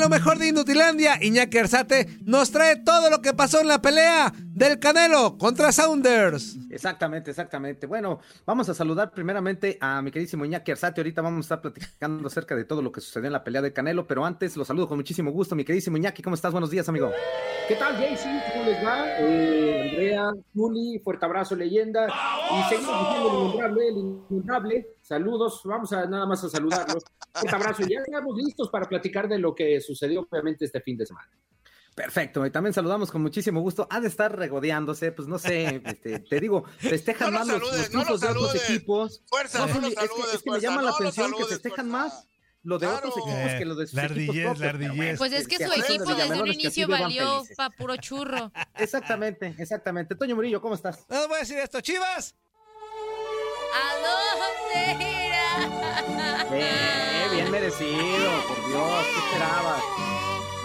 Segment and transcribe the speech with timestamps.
[0.00, 4.32] Lo mejor de Inutilandia, Iñaki Arzate nos trae todo lo que pasó en la pelea
[4.60, 6.58] del Canelo contra Saunders.
[6.68, 7.86] Exactamente, exactamente.
[7.86, 11.00] Bueno, vamos a saludar primeramente a mi queridísimo Iñaki Arzate.
[11.00, 13.72] Ahorita vamos a estar platicando acerca de todo lo que sucedió en la pelea del
[13.72, 16.22] Canelo, pero antes lo saludo con muchísimo gusto, mi queridísimo Iñaki.
[16.22, 16.52] ¿Cómo estás?
[16.52, 17.10] Buenos días, amigo.
[17.68, 18.42] ¿Qué tal, Jaycee?
[18.52, 19.06] ¿Cómo les va?
[19.20, 22.06] Eh, Andrea, Juli, fuerte abrazo, leyenda.
[22.08, 24.88] Y seguimos diciendo el innombrable, el innombrable.
[25.00, 27.02] Saludos, vamos a nada más a saludarlos.
[27.32, 27.82] Fuerte abrazo.
[27.88, 31.30] Ya estamos listos para platicar de lo que sucedió, obviamente, este fin de semana.
[31.94, 33.86] Perfecto, y también saludamos con muchísimo gusto.
[33.90, 38.20] Ha de estar regodeándose, pues no sé, este, te digo, festejan más los, los triunfos
[38.20, 39.22] de otros equipos.
[39.26, 42.26] Fuerza, no, es que, saludes, es que me llama la atención que saludes, festejan más
[42.62, 44.96] lo de otros equipos que lo de sus La equipos ardillez, propios, la ardillez.
[44.96, 47.56] bueno, Pues es que su equipo desde un inicio valió felices.
[47.56, 48.52] pa' puro churro.
[48.76, 50.14] Exactamente, exactamente.
[50.14, 51.04] Toño Murillo, ¿cómo estás?
[51.08, 52.34] No voy a decir esto, Chivas.
[53.74, 56.46] ¿A dónde irá?
[56.52, 59.82] Eh, bien merecido, por Dios, ¿qué esperabas?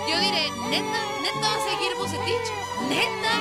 [0.08, 1.00] Yo diré, ¿neta?
[1.22, 2.52] ¿Neta va a seguir Bucetich?
[2.90, 3.40] ¿Neta?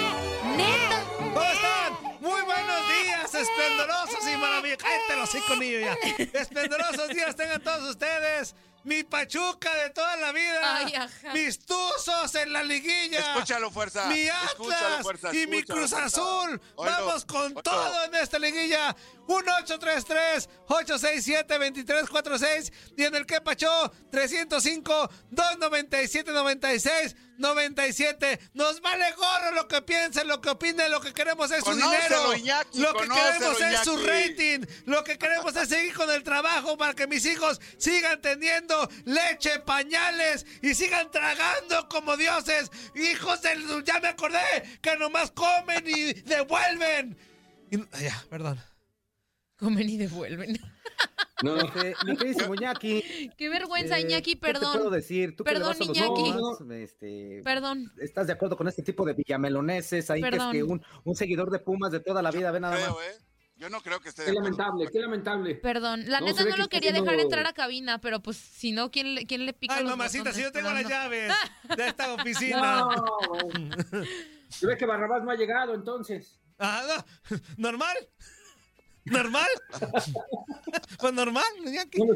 [0.56, 1.04] ¿Neta?
[1.18, 1.92] ¿Cómo están?
[2.20, 4.82] Muy buenos días, esplendorosos y maravillosos.
[4.82, 6.40] Cállate los cinco niños ya.
[6.40, 8.54] Esplendorosos días tengan todos ustedes
[8.84, 10.94] mi Pachuca de toda la vida, Ay,
[11.32, 15.92] mis Tuzos en la liguilla, escúchalo fuerza, mi Atlas escúchalo, fuerza, escúchalo, y mi Cruz
[15.92, 18.94] Azul, vamos con todo en esta liguilla,
[19.26, 28.38] un 833 867 2346 y en el que Pacho 305 297 96 97.
[28.54, 32.32] Nos vale gorro lo que piensen, lo que opinen, lo que queremos es su dinero.
[32.74, 34.66] Lo que queremos es su rating.
[34.86, 39.60] Lo que queremos es seguir con el trabajo para que mis hijos sigan teniendo leche,
[39.60, 42.70] pañales y sigan tragando como dioses.
[42.94, 43.84] Hijos del...
[43.84, 47.16] Ya me acordé que nomás comen y devuelven.
[48.00, 48.60] Ya, perdón.
[49.56, 50.73] Comen y devuelven.
[51.42, 53.30] No, Este, mi queridísimo Iñaki.
[53.36, 54.92] Qué vergüenza, eh, Iñaki, ¿qué te puedo perdón.
[54.92, 55.34] decir?
[55.36, 56.82] Tú que le Perdón, vas a los Iñaki.
[56.82, 57.92] Este, Perdón.
[57.98, 60.10] ¿Estás de acuerdo con este tipo de villameloneses?
[60.10, 60.52] Ahí que es Perdón.
[60.52, 62.84] que un, un seguidor de Pumas de toda la vida, ve nada más.
[62.84, 63.14] Creo, ¿eh?
[63.56, 64.56] Yo no creo que esté de qué acuerdo.
[64.58, 65.54] lamentable, qué lamentable.
[65.56, 68.72] Perdón, la No, neta no que lo quería dejar entrar a cabina, pero pues si
[68.72, 70.90] no, ¿quién le, quién le pica Ay, los mamacita, si yo tengo las Perdón.
[70.92, 71.32] llaves
[71.76, 72.80] de esta oficina.
[72.80, 73.06] No,
[74.48, 76.40] se ve que Barrabás no ha llegado entonces.
[76.58, 76.82] Ah,
[77.30, 77.38] no.
[77.56, 77.96] ¿Normal?
[79.04, 79.46] ¿Normal?
[80.98, 81.98] pues normal, Iñaki.
[81.98, 82.14] No lo,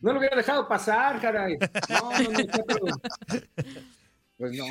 [0.00, 1.58] no lo hubiera dejado pasar, caray.
[1.88, 3.00] No, no, no,
[4.36, 4.66] Pues no.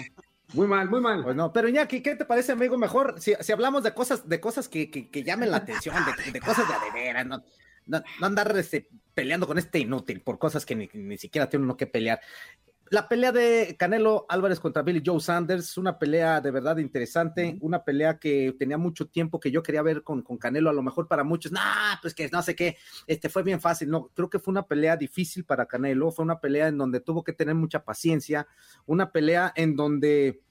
[0.53, 1.23] Muy mal, muy mal.
[1.23, 2.78] Pues no, pero Iñaki, ¿qué te parece, amigo?
[2.78, 6.31] Mejor si, si hablamos de cosas, de cosas que, que, que llamen la atención, de,
[6.31, 7.44] de cosas de a de veras, no,
[7.85, 11.66] no, no andar este, peleando con este inútil por cosas que ni, ni siquiera tiene
[11.66, 12.22] uno que pelear.
[12.89, 17.83] La pelea de Canelo Álvarez contra Billy Joe Sanders, una pelea de verdad interesante, una
[17.83, 21.07] pelea que tenía mucho tiempo que yo quería ver con, con Canelo, a lo mejor
[21.07, 24.39] para muchos, nah, pues que no sé qué, este fue bien fácil, no, creo que
[24.39, 27.83] fue una pelea difícil para Canelo, fue una pelea en donde tuvo que tener mucha
[27.83, 28.47] paciencia,
[28.85, 30.41] una pelea en donde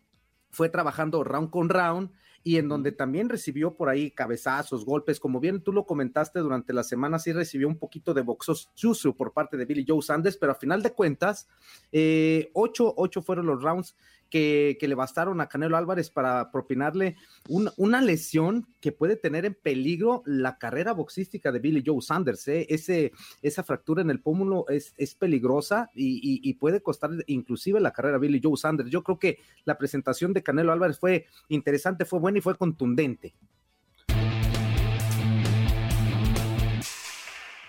[0.50, 2.10] fue trabajando round con round
[2.47, 6.73] y en donde también recibió por ahí cabezazos, golpes, como bien tú lo comentaste durante
[6.73, 10.37] la semana, sí recibió un poquito de boxeo sucio por parte de Billy Joe Sanders,
[10.37, 11.49] pero a final de cuentas,
[11.91, 13.97] eh, ocho, ocho fueron los rounds
[14.31, 17.16] que, le bastaron a Canelo Álvarez para propinarle
[17.48, 22.47] un- una lesión que puede tener en peligro la carrera boxística de Billy Joe Sanders.
[22.48, 22.66] ¿eh?
[22.69, 27.81] Ese, esa fractura en el pómulo es, es peligrosa y, y- y puede costar inclusive
[27.81, 28.91] la carrera a Billy Joe Sanders.
[28.91, 33.34] Yo creo que la presentación de Canelo Álvarez fue interesante, fue buena y fue contundente.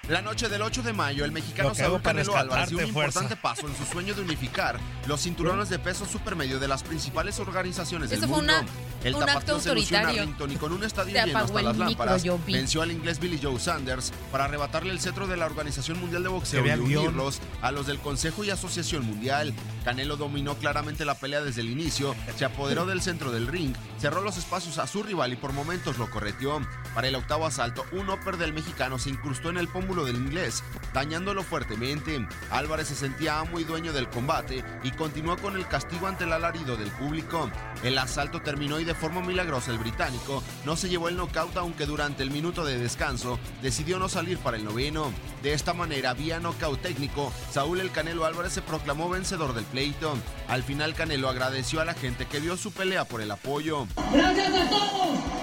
[0.10, 3.20] La noche del 8 de mayo, el mexicano Saúl Canelo Álvarez dio un fuerza.
[3.20, 7.40] importante paso en su sueño de unificar los cinturones de peso supermedio de las principales
[7.40, 8.54] organizaciones del Eso fue mundo.
[8.54, 8.66] una-
[9.04, 10.22] el un acto tapatío se lució en autoritario.
[10.22, 13.38] Arlington y con un estadio Te lleno hasta el las lámparas, venció al inglés Billy
[13.42, 17.72] Joe Sanders para arrebatarle el cetro de la Organización Mundial de Boxeo y unirlos a
[17.74, 19.54] los del Consejo y Asociación Mundial.
[19.84, 24.22] Canelo dominó claramente la pelea desde el inicio, se apoderó del centro del ring, cerró
[24.22, 26.62] los espacios a su rival y por momentos lo correteó.
[26.96, 30.64] Para el octavo asalto, un upper del mexicano se incrustó en el pómulo del inglés,
[30.94, 32.26] dañándolo fuertemente.
[32.50, 36.34] Álvarez se sentía amo y dueño del combate y continuó con el castigo ante el
[36.34, 37.50] alarido del público.
[37.84, 41.86] El asalto terminó y de forma milagrosa el británico no se llevó el knockout aunque
[41.86, 45.12] durante el minuto de descanso decidió no salir para el noveno.
[45.44, 50.18] De esta manera, vía knockout técnico, Saúl El Canelo Álvarez se proclamó vencedor del pleito.
[50.48, 53.88] Al final Canelo agradeció a la gente que dio su pelea por el apoyo.
[54.12, 55.37] Gracias todos.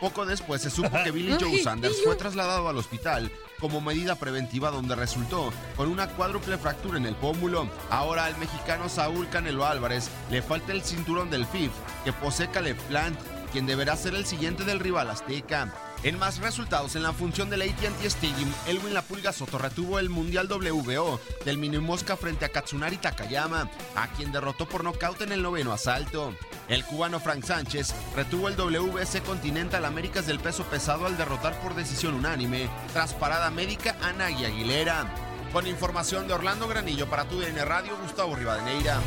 [0.00, 3.30] Poco después se supo que Billy Joe Sanders fue trasladado al hospital
[3.60, 7.68] como medida preventiva donde resultó con una cuádruple fractura en el pómulo.
[7.90, 11.72] Ahora al mexicano Saúl Canelo Álvarez le falta el cinturón del FIF
[12.04, 13.18] que posee Caleb Plant,
[13.52, 15.87] quien deberá ser el siguiente del rival azteca.
[16.04, 20.08] En más resultados, en la función del AT&T Stadium, Elwin La Pulga Soto retuvo el
[20.08, 25.32] Mundial WBO del Mini Mosca frente a Katsunari Takayama, a quien derrotó por nocaut en
[25.32, 26.34] el noveno asalto.
[26.68, 31.74] El cubano Frank Sánchez retuvo el WBC Continental Américas del peso pesado al derrotar por
[31.74, 35.12] decisión unánime, tras parada médica a Nagui Aguilera.
[35.52, 39.00] Con información de Orlando Granillo para tu Radio, Gustavo Rivadeneira.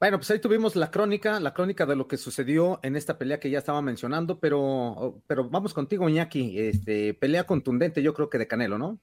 [0.00, 3.38] Bueno, pues ahí tuvimos la crónica, la crónica de lo que sucedió en esta pelea
[3.38, 6.58] que ya estaba mencionando, pero, pero vamos contigo, Iñaki.
[6.58, 8.98] Este, pelea contundente, yo creo que de Canelo, ¿no?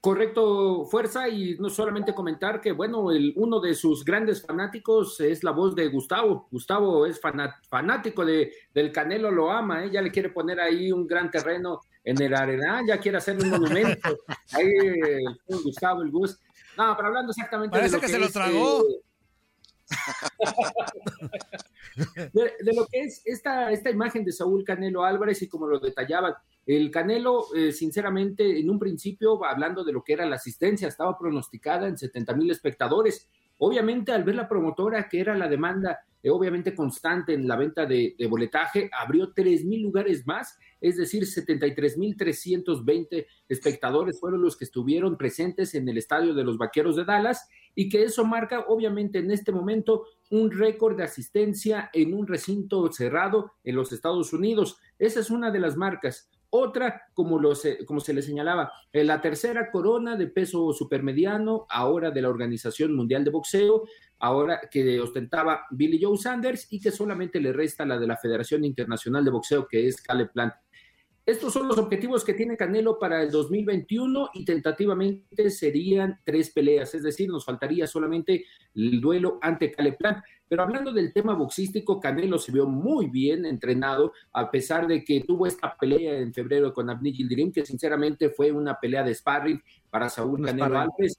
[0.00, 5.44] Correcto, fuerza, y no solamente comentar que, bueno, el, uno de sus grandes fanáticos es
[5.44, 6.48] la voz de Gustavo.
[6.50, 9.90] Gustavo es fanático de, del Canelo, lo ama, ¿eh?
[9.92, 13.50] ya le quiere poner ahí un gran terreno en el Arena, ya quiere hacer un
[13.50, 14.18] monumento.
[14.54, 16.40] Ahí, eh, Gustavo, el Gus.
[16.76, 18.80] No, pero hablando exactamente Parece de lo que, que, se lo tragó.
[18.88, 19.02] eh,
[22.32, 25.78] de, de lo que es esta, esta imagen de Saúl Canelo Álvarez y como lo
[25.78, 26.34] detallaban,
[26.66, 31.18] el Canelo, eh, sinceramente, en un principio, hablando de lo que era la asistencia, estaba
[31.18, 33.28] pronosticada en 70 mil espectadores.
[33.58, 37.86] Obviamente, al ver la promotora, que era la demanda, eh, obviamente constante en la venta
[37.86, 44.42] de, de boletaje, abrió 3 mil lugares más, es decir, 73 mil 320 espectadores fueron
[44.42, 48.24] los que estuvieron presentes en el estadio de los Vaqueros de Dallas y que eso
[48.24, 53.92] marca, obviamente, en este momento un récord de asistencia en un recinto cerrado en los
[53.92, 54.78] Estados Unidos.
[54.98, 56.30] Esa es una de las marcas.
[56.52, 57.40] Otra, como,
[57.86, 62.94] como se le señalaba, eh, la tercera corona de peso supermediano, ahora de la Organización
[62.94, 63.84] Mundial de Boxeo,
[64.18, 68.64] ahora que ostentaba Billy Joe Sanders y que solamente le resta la de la Federación
[68.64, 70.54] Internacional de Boxeo, que es Caleb Plant.
[71.30, 76.92] Estos son los objetivos que tiene Canelo para el 2021 y tentativamente serían tres peleas,
[76.96, 80.24] es decir, nos faltaría solamente el duelo ante Caleb Plant.
[80.48, 85.20] Pero hablando del tema boxístico, Canelo se vio muy bien entrenado, a pesar de que
[85.20, 89.62] tuvo esta pelea en febrero con Abni Gildirim, que sinceramente fue una pelea de sparring
[89.88, 90.64] para Saúl Canelo.
[90.64, 91.16] Álvarez.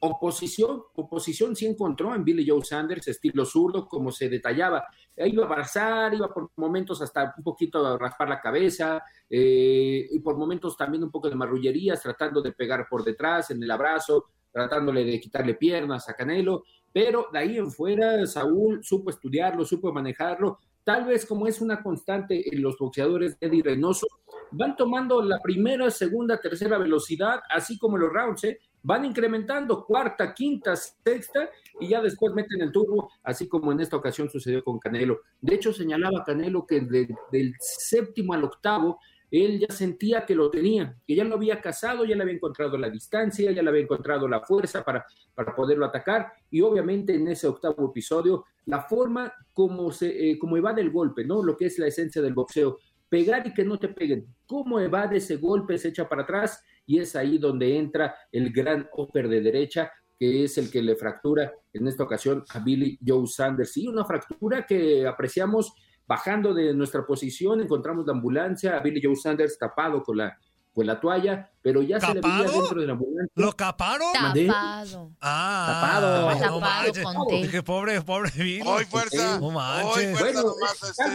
[0.00, 4.86] Oposición, oposición sí encontró en Billy Joe Sanders, estilo zurdo, como se detallaba.
[5.16, 10.20] Iba a abrazar, iba por momentos hasta un poquito a raspar la cabeza, eh, y
[10.20, 14.26] por momentos también un poco de marrullerías, tratando de pegar por detrás en el abrazo,
[14.52, 16.62] tratándole de quitarle piernas a Canelo,
[16.92, 21.82] pero de ahí en fuera Saúl supo estudiarlo, supo manejarlo, tal vez como es una
[21.82, 24.06] constante en los boxeadores de Eddie Reynoso,
[24.52, 28.58] van tomando la primera, segunda, tercera velocidad, así como los rounds, ¿eh?
[28.82, 33.96] Van incrementando cuarta, quinta, sexta y ya después meten el turbo, así como en esta
[33.96, 35.20] ocasión sucedió con Canelo.
[35.40, 38.98] De hecho, señalaba Canelo que de- del séptimo al octavo,
[39.30, 42.78] él ya sentía que lo tenía, que ya lo había cazado, ya le había encontrado
[42.78, 45.04] la distancia, ya le había encontrado la fuerza para,
[45.34, 46.32] para poderlo atacar.
[46.50, 51.24] Y obviamente en ese octavo episodio, la forma como, se, eh, como evade el golpe,
[51.26, 51.42] ¿no?
[51.42, 52.78] Lo que es la esencia del boxeo,
[53.10, 56.98] pegar y que no te peguen, cómo evade ese golpe, se echa para atrás y
[56.98, 61.52] es ahí donde entra el gran upper de derecha, que es el que le fractura
[61.70, 63.76] en esta ocasión a Billy Joe Sanders.
[63.76, 65.74] Y una fractura que apreciamos
[66.06, 70.38] bajando de nuestra posición, encontramos la ambulancia, a Billy Joe Sanders tapado con la,
[70.74, 73.32] con la toalla, pero ya se le veía dentro de la ambulancia.
[73.34, 74.08] ¿Lo caparon?
[74.20, 74.46] ¿Mandé?
[74.46, 75.10] Tapado.
[75.20, 76.20] Ah, Tapado.
[76.20, 77.04] no Tapado manches.
[77.04, 77.42] con tape.
[77.42, 78.60] Dije, pobre, pobre Billy.
[78.64, 79.38] Hoy fuerza.
[79.40, 80.18] No Hoy manches.
[80.18, 80.54] fuerza Bueno,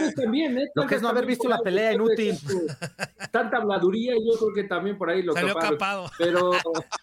[0.08, 0.22] este.
[0.22, 0.66] también, ¿eh?
[0.74, 2.38] Lo Tal que es no haber visto la pelea inútil.
[3.32, 5.72] Tanta habladuría, yo creo que también por ahí lo Salió taparon.
[5.78, 6.10] capado.
[6.18, 6.50] Pero,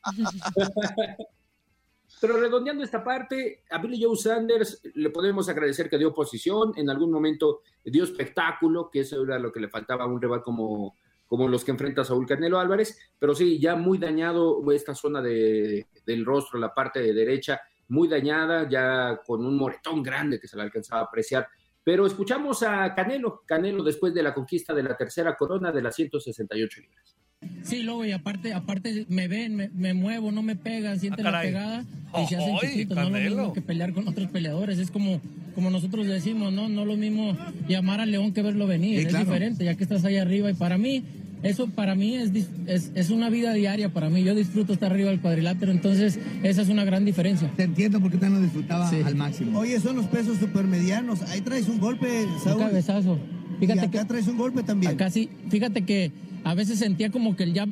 [2.22, 6.90] pero redondeando esta parte, a Billy Joe Sanders le podemos agradecer que dio posición, en
[6.90, 10.96] algún momento dio espectáculo, que eso era lo que le faltaba a un rival como,
[11.32, 15.88] como los que enfrenta Saúl Canelo Álvarez, pero sí, ya muy dañado esta zona de,
[16.06, 20.58] del rostro, la parte de derecha, muy dañada, ya con un moretón grande que se
[20.58, 21.48] le alcanzaba a apreciar.
[21.86, 25.96] Pero escuchamos a Canelo, Canelo después de la conquista de la tercera corona de las
[25.96, 27.16] 168 libras.
[27.64, 31.32] Sí, luego, y aparte, aparte me ven, me, me muevo, no me pegan, sienten Ah,
[31.32, 31.86] la pegada
[32.22, 32.98] y se hacen ¡Ay, chiquitos.
[32.98, 34.78] No es lo mismo que pelear con otros peleadores.
[34.80, 35.22] Es como,
[35.56, 36.70] como nosotros decimos, ¿no?
[36.70, 39.00] No es lo mismo llamar al león que verlo venir.
[39.00, 39.26] Sí, es claro.
[39.26, 40.52] diferente, ya que estás ahí arriba.
[40.52, 41.04] Y para mí,
[41.44, 42.32] eso para mí es,
[42.68, 44.24] es, es una vida diaria para mí.
[44.24, 47.50] Yo disfruto estar arriba del cuadrilátero, entonces esa es una gran diferencia.
[47.56, 48.98] Te entiendo porque usted lo disfrutaba Sí.
[49.04, 49.60] al máximo.
[49.60, 51.22] Oye, son los pesos supermedianos.
[51.24, 52.60] Ahí traes un golpe, Un Saúl.
[52.62, 53.18] cabezazo.
[53.58, 54.94] y Fíjate acá que traes un golpe también.
[54.94, 56.12] acá sí, fíjate que
[56.44, 57.70] a veces sentía como que el jab,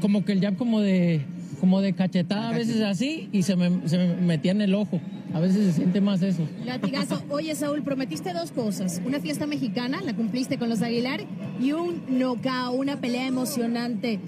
[0.00, 1.20] como que el jab como de,
[1.62, 5.00] como de cachetada, a veces así, y se me, se me metía en el ojo.
[5.32, 6.42] A veces se siente más eso.
[6.64, 7.22] Latigazo.
[7.30, 9.00] Oye, Saúl, prometiste dos cosas.
[9.06, 11.20] Una fiesta mexicana, la cumpliste con los Aguilar,
[11.60, 14.18] y un knockout, una pelea emocionante.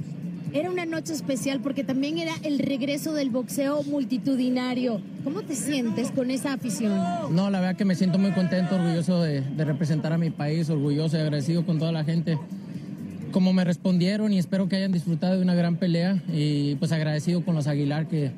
[0.53, 5.01] Era una noche especial porque también era el regreso del boxeo multitudinario.
[5.25, 6.97] ¿Cómo te sientes con esa afición?
[7.35, 10.71] No, la verdad que me siento muy contento, orgulloso de, de representar a mi país,
[10.71, 12.39] orgulloso y agradecido con toda la gente.
[13.35, 17.45] Como me respondieron y espero que hayan disfrutado de una gran pelea y pues agradecido
[17.45, 18.31] con los Aguilar que,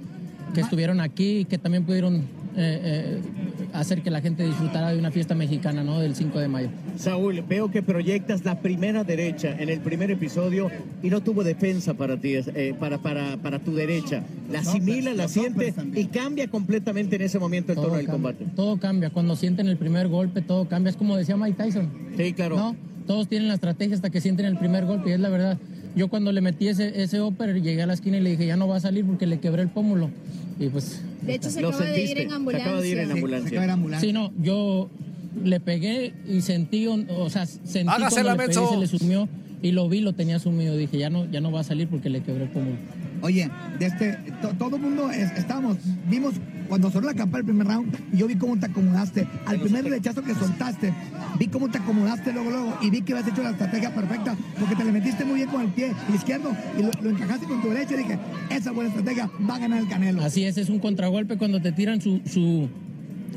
[0.55, 2.21] que estuvieron aquí y que también pudieron eh,
[2.57, 3.21] eh,
[3.75, 6.01] hacer que la gente disfrutara de una fiesta mexicana, ¿no?
[6.01, 6.69] Del 5 de mayo.
[6.97, 10.71] Saúl, veo que proyectas la primera derecha en el primer episodio
[11.03, 14.23] y no tuvo defensa para ti, eh, para, para, para tu derecha.
[14.51, 18.47] La asimila, la siente y cambia completamente en ese momento el tono del cambia, combate.
[18.57, 19.11] todo cambia.
[19.11, 20.89] Cuando sienten el primer golpe, todo cambia.
[20.89, 21.91] Es como decía Mike Tyson.
[22.17, 22.57] Sí, claro.
[22.57, 22.96] ¿no?
[23.07, 25.59] Todos tienen la estrategia hasta que sienten el primer golpe y es la verdad.
[25.95, 28.57] Yo cuando le metí ese, ese upper, llegué a la esquina y le dije, ya
[28.57, 30.11] no va a salir porque le quebré el pómulo.
[30.59, 31.01] Y pues...
[31.23, 32.67] De hecho, se Lo acaba de ir en se ambulancia.
[32.67, 33.49] acaba de ir en Sí, ambulancia.
[33.51, 34.07] se acaba de ir a ambulancia.
[34.09, 34.91] Sí, no, yo
[35.43, 39.29] le pegué y sentí, o sea, sentí Hágase cuando la le pegué, se le sumió
[39.63, 40.77] y lo vi, lo tenía sumido.
[40.77, 42.77] Dije, ya no, ya no va a salir porque le quebré el pómulo.
[43.23, 46.35] Oye, de este, to- todo el mundo es- estábamos, vimos
[46.69, 49.27] cuando sonó la campana el primer round, yo vi cómo te acomodaste.
[49.47, 50.93] Al primer rechazo que soltaste,
[51.39, 54.75] vi cómo te acomodaste luego, luego, y vi que habías hecho la estrategia perfecta, porque
[54.75, 57.69] te le metiste muy bien con el pie izquierdo y lo, lo encajaste con tu
[57.71, 58.19] derecha y dije,
[58.51, 60.23] esa buena estrategia va a ganar el Canelo.
[60.23, 62.69] Así es, es un contragolpe cuando te tiran su, su,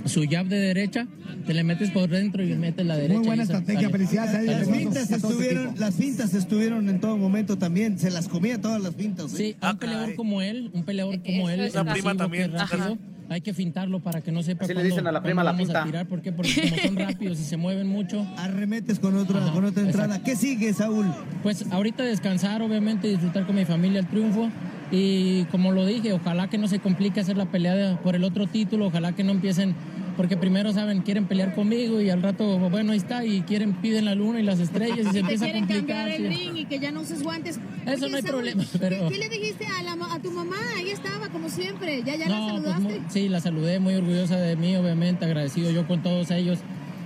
[0.06, 1.08] su jab de derecha,
[1.46, 3.18] te le metes por dentro y metes la derecha.
[3.20, 4.54] Muy buena estrategia, sale- felicidades a ellos.
[4.68, 6.00] sale Las su estuvieron, las
[6.34, 8.00] estuvieron en todo momento también.
[8.00, 9.34] Se las comía todas las fintas.
[9.34, 9.38] ¿eh?
[9.38, 12.52] Sí, un Ah, peleador como él, un peleador como él, agresivo, prima también.
[13.32, 15.70] hay que fintarlo para que no sepa Así le dicen a la prima la vamos
[15.70, 15.84] a finta.
[15.86, 16.08] tirar.
[16.08, 16.32] ¿Por qué?
[16.32, 20.16] Porque como son rápidos y se mueven mucho, Arremetes con otra, Ajá, con otra entrada.
[20.16, 20.26] exacto.
[20.26, 21.06] ¿Qué sigue, Saúl?
[21.44, 24.50] pues ahorita descansar, obviamente, disfrutar con mi familia el triunfo.
[24.92, 28.24] Y como lo dije, ojalá que no se complique hacer la pelea de- por el
[28.24, 29.76] otro título, ojalá que no empiecen,
[30.18, 34.06] porque primero saben, quieren pelear conmigo y al rato, bueno, ahí está, y quieren, piden
[34.06, 36.10] la luna y las estrellas y se empieza a quieren complicar.
[36.10, 37.60] cambiar el ring y que ya no uses guantes.
[37.86, 40.56] Eso no hay problema, ¿qué- pero- ¿Qué, le dijiste a, la a tu mamá?
[40.76, 42.02] Ahí estaba, como siempre.
[42.04, 43.00] ¿Ya, ya la No, pues saludaste?
[43.00, 46.60] muy- sí, la saludé, muy orgullosa de mí, obviamente, agradecido yo con todos ellos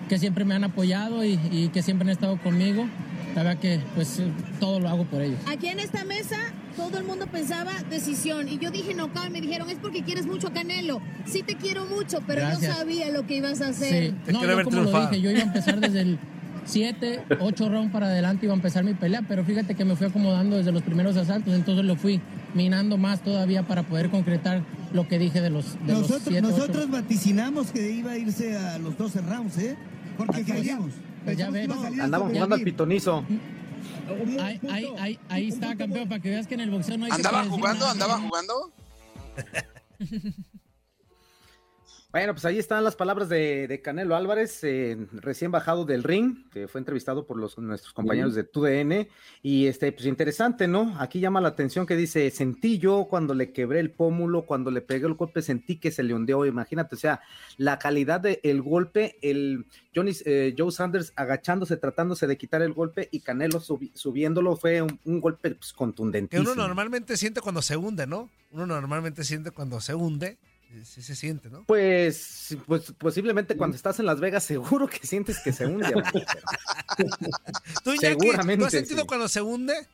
[0.07, 2.87] que siempre me han apoyado y, y que siempre han estado conmigo.
[3.35, 4.21] La verdad que pues
[4.59, 5.39] todo lo hago por ellos.
[5.47, 6.37] Aquí en esta mesa
[6.75, 10.25] todo el mundo pensaba decisión y yo dije no, y me dijeron es porque quieres
[10.25, 11.01] mucho a Canelo.
[11.25, 12.77] Sí te quiero mucho, pero yo Gracias.
[12.77, 14.11] sabía lo que ibas a hacer.
[14.11, 16.19] Sí, Te no, quiero yo ver como lo dije, yo iba a empezar desde el
[16.65, 20.07] 7, 8 rounds para adelante, iba a empezar mi pelea, pero fíjate que me fui
[20.07, 22.21] acomodando desde los primeros asaltos, entonces lo fui
[22.53, 24.63] minando más todavía para poder concretar
[24.93, 28.57] lo que dije de los, de los Nosotros, 7, nosotros vaticinamos que iba a irse
[28.57, 29.75] a los 12 rounds, ¿eh?
[30.17, 30.91] Porque salíamos.
[31.25, 31.71] Pues ya ven.
[32.01, 33.23] Andamos jugando al pitonizo.
[34.41, 37.11] Ahí, ahí, ahí, ahí está, campeón, para que veas que en el boxeo no hay
[37.11, 37.87] ¿Andaba jugando?
[37.87, 38.71] ¿Andaba jugando?
[42.13, 46.47] Bueno, pues ahí están las palabras de, de Canelo Álvarez, eh, recién bajado del ring,
[46.51, 49.07] que fue entrevistado por los, nuestros compañeros de TUDN.
[49.41, 50.95] Y este, pues interesante, ¿no?
[50.99, 54.81] Aquí llama la atención que dice: Sentí yo cuando le quebré el pómulo, cuando le
[54.81, 56.45] pegué el golpe, sentí que se le ondeó.
[56.45, 57.19] Imagínate, o sea,
[57.57, 59.65] la calidad del golpe, el
[59.95, 64.83] Johnny, eh, Joe Sanders agachándose, tratándose de quitar el golpe y Canelo subi- subiéndolo, fue
[64.83, 66.51] un, un golpe pues, Que contundentísimo.
[66.51, 68.29] uno normalmente siente cuando se hunde, ¿no?
[68.51, 70.37] Uno normalmente siente cuando se hunde.
[70.83, 71.65] Sí se siente, ¿no?
[71.65, 75.93] Pues, pues posiblemente cuando estás en Las Vegas seguro que sientes que se hunde.
[77.83, 79.07] ¿Tú, Iñaki, Seguramente, ¿tú has sentido sí.
[79.07, 79.87] cuando se hunde?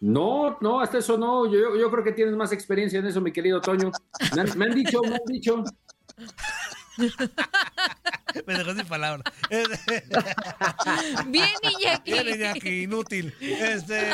[0.00, 1.46] No, no, hasta eso no.
[1.46, 3.92] Yo, yo creo que tienes más experiencia en eso, mi querido Toño.
[4.34, 5.64] Me han, me han dicho, me han dicho.
[8.46, 9.22] Me dejó sin palabra.
[11.26, 12.12] Bien, Iñaki.
[12.12, 13.34] Bien, Iñaki, inútil.
[13.40, 14.10] Este,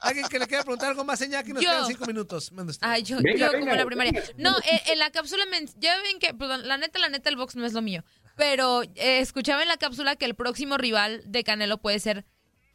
[0.00, 1.52] ¿Alguien que le quiera preguntar algo más, Iñaki?
[1.52, 1.70] Nos Yo.
[1.70, 2.50] quedan cinco minutos.
[2.80, 4.12] Ay, yo, Venga, yo venga, como la primaria.
[4.12, 4.26] venga.
[4.50, 7.36] No, eh, en la cápsula, men- ya ven que, perdón, la neta, la neta, el
[7.36, 8.04] box no es lo mío.
[8.36, 12.24] Pero eh, escuchaba en la cápsula que el próximo rival de Canelo puede ser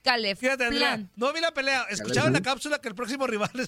[0.08, 1.86] Caleb Fíjate, Andrea, no vi la pelea.
[1.90, 3.68] Escuchaba en la cápsula que el próximo rival es...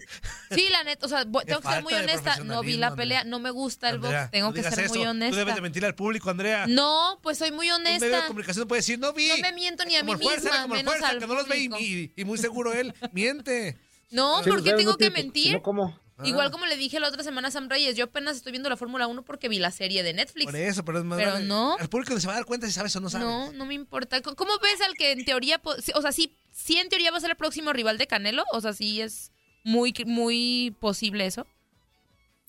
[0.51, 2.37] Sí, la neta, o sea, tengo que ser muy honesta.
[2.43, 3.29] No vi la pelea, Andrea.
[3.31, 4.93] no me gusta el Andrea, box, tengo no que ser muy eso.
[4.93, 5.61] Tú debes de honesta.
[5.61, 6.65] mentir al público, Andrea.
[6.67, 8.27] No, pues soy muy Un medio de honesta.
[8.27, 9.27] comunicación puede decir, no vi.
[9.29, 11.33] No me miento ni a como mí fuerza, misma, como menos fuerza, al que no
[11.35, 13.77] los ve y, y- y muy seguro él miente.
[14.11, 15.53] No, Sí, ¿por qué tengo no que mentir?
[15.53, 15.59] si
[16.23, 18.69] Igual Ah, como le dije la otra semana a Sam Reyes, yo apenas estoy viendo
[18.69, 20.45] la Fórmula 1 porque vi la serie de Netflix.
[20.45, 21.77] Por eso, pero es más Pero vale- no.
[21.79, 23.25] El público se va a dar cuenta si sabes o no sabes.
[23.27, 24.21] No, no me importa.
[24.21, 27.31] ¿Cómo ves al que en teoría, o sea, sí, sí en teoría va a ser
[27.31, 29.31] el próximo rival de Canelo, o sea, sí es
[29.63, 31.45] muy, muy posible eso.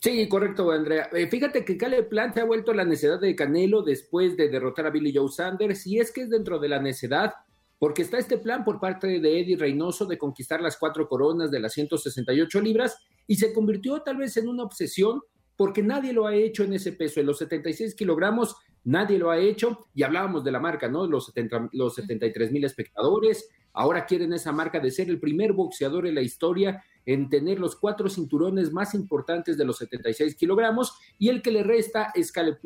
[0.02, 1.10] Sí, correcto, Andrea.
[1.12, 4.86] Eh, fíjate que Caleb Plant se ha vuelto la necedad de Canelo después de derrotar
[4.86, 7.34] a Billy Joe Sanders, y es que es dentro de la necedad,
[7.80, 11.60] porque está este plan por parte de Eddie Reynoso de conquistar las cuatro coronas de
[11.60, 15.22] las 168 libras, y se convirtió tal vez en una obsesión,
[15.56, 17.20] porque nadie lo ha hecho en ese peso.
[17.20, 21.06] En los 76 kilogramos nadie lo ha hecho, y hablábamos de la marca, ¿no?
[21.06, 26.06] Los, 70, los 73 mil espectadores, ahora quieren esa marca de ser el primer boxeador
[26.06, 31.30] en la historia en tener los cuatro cinturones más importantes de los 76 kilogramos y
[31.30, 32.58] el que le resta es Caleb.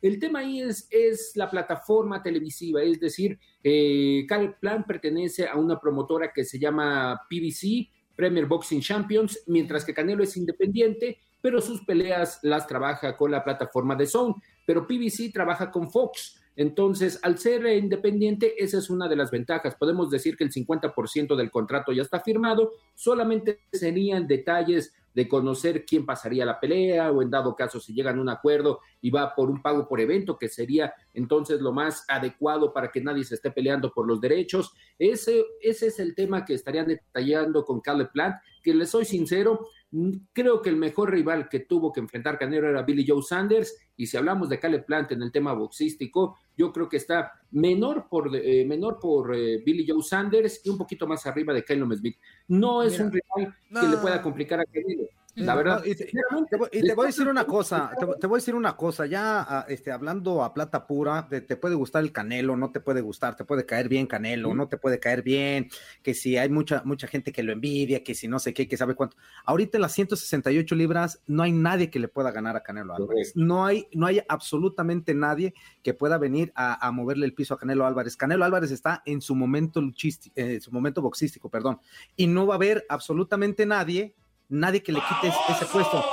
[0.00, 4.26] El tema ahí es, es la plataforma televisiva, es decir, eh,
[4.60, 10.22] Plant pertenece a una promotora que se llama PBC, Premier Boxing Champions, mientras que Canelo
[10.22, 14.34] es independiente, pero sus peleas las trabaja con la plataforma de Zone,
[14.66, 16.38] pero PBC trabaja con Fox.
[16.56, 19.76] Entonces, al ser independiente, esa es una de las ventajas.
[19.76, 25.84] Podemos decir que el 50% del contrato ya está firmado, solamente serían detalles de conocer
[25.84, 29.34] quién pasaría la pelea o en dado caso si llegan a un acuerdo y va
[29.34, 33.34] por un pago por evento, que sería entonces lo más adecuado para que nadie se
[33.34, 34.72] esté peleando por los derechos.
[34.98, 39.68] Ese, ese es el tema que estarían detallando con Caleb Plant, que les soy sincero,
[40.32, 44.06] Creo que el mejor rival que tuvo que enfrentar Canelo era Billy Joe Sanders, y
[44.06, 48.34] si hablamos de Caleb Plant en el tema boxístico, yo creo que está menor por,
[48.34, 52.16] eh, menor por eh, Billy Joe Sanders y un poquito más arriba de Kylo Smith.
[52.48, 55.08] No es un rival que le pueda complicar a Canelo.
[55.36, 55.82] La verdad.
[55.84, 59.66] y, te, voy a decir una cosa, te, voy a decir una cosa, ya ah,
[59.68, 63.44] este, hablando a plata pura, te, puede gustar el canelo, no te puede gustar, te
[63.44, 65.68] puede caer bien canelo, no te puede caer bien,
[66.02, 68.76] que si hay mucha, mucha gente que lo envidia, que si no sé qué, que
[68.76, 69.16] sabe cuánto.
[69.44, 73.32] Ahorita en las 168 libras no hay nadie que le pueda ganar a Canelo Álvarez.
[73.36, 77.86] No hay, no hay absolutamente nadie que pueda venir a, moverle el piso a Canelo
[77.86, 78.16] Álvarez.
[78.16, 81.80] Canelo Álvarez está en su momento luchístico, en eh, su momento boxístico, perdón,
[82.16, 84.14] y no va a haber absolutamente nadie
[84.50, 86.04] nadie que le quite ese puesto.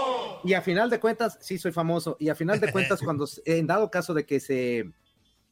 [0.44, 3.68] Y a final de cuentas, sí soy famoso, y a final de cuentas, cuando en
[3.68, 4.90] dado caso de que se,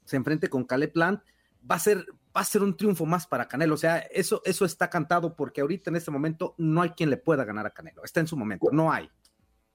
[0.06, 1.22] se enfrente con Caleb Plant,
[1.70, 3.75] va a ser va a ser un triunfo más para Canelo.
[3.75, 7.18] O sea, eso, eso está cantado porque ahorita en este momento no hay quien le
[7.18, 8.04] pueda ganar a Canelo.
[8.04, 9.10] Está en su momento, no hay.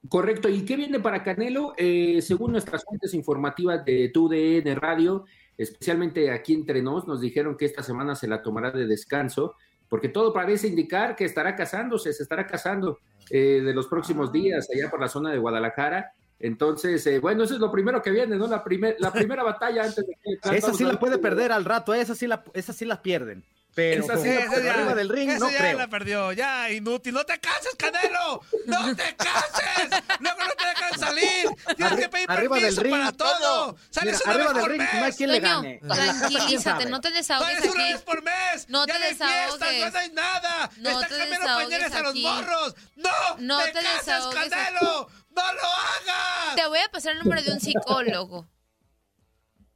[0.09, 0.49] Correcto.
[0.49, 1.73] ¿Y qué viene para Canelo?
[1.79, 5.25] Eh, según nuestras fuentes informativas de TUDN Radio,
[5.57, 9.55] especialmente aquí entre nos, nos dijeron que esta semana se la tomará de descanso
[9.89, 14.69] porque todo parece indicar que estará casándose, se estará casando eh, de los próximos días
[14.75, 16.13] allá por la zona de Guadalajara.
[16.39, 18.47] Entonces, eh, bueno, eso es lo primero que viene, ¿no?
[18.47, 20.57] La, primer, la primera batalla antes de que...
[20.57, 23.45] Esa sí la puede perder al rato, esa sí la, esa sí la pierden.
[23.75, 27.15] Pero esa sí, ya, arriba del ring, no ya la perdió, ya, inútil.
[27.15, 28.43] ¡No te cases, Canelo!
[28.67, 30.03] ¡No te cases!
[30.19, 31.49] ¡Luego no te dejan salir!
[31.77, 33.77] ¡Tienes que pedir arriba permiso del ring, para todo!
[33.91, 34.95] ¡Sales una arriba vez del por ring, mes!
[34.95, 35.81] No hay quien le gane.
[35.87, 38.69] Tranquilízate, no te desahogues ¡Sales una vez por mes!
[38.69, 39.93] No ya te desahogues.
[39.93, 40.71] no hay nada!
[40.79, 42.75] No ¡Están te cambiando pañales a los morros!
[42.97, 45.09] ¡No, no te, te cases, Canelo!
[45.31, 46.57] ¡No lo hagas!
[46.57, 48.49] Te voy a pasar el número de un psicólogo.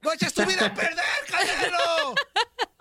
[0.03, 2.15] ¡No eches tu vida a perder, Canelo!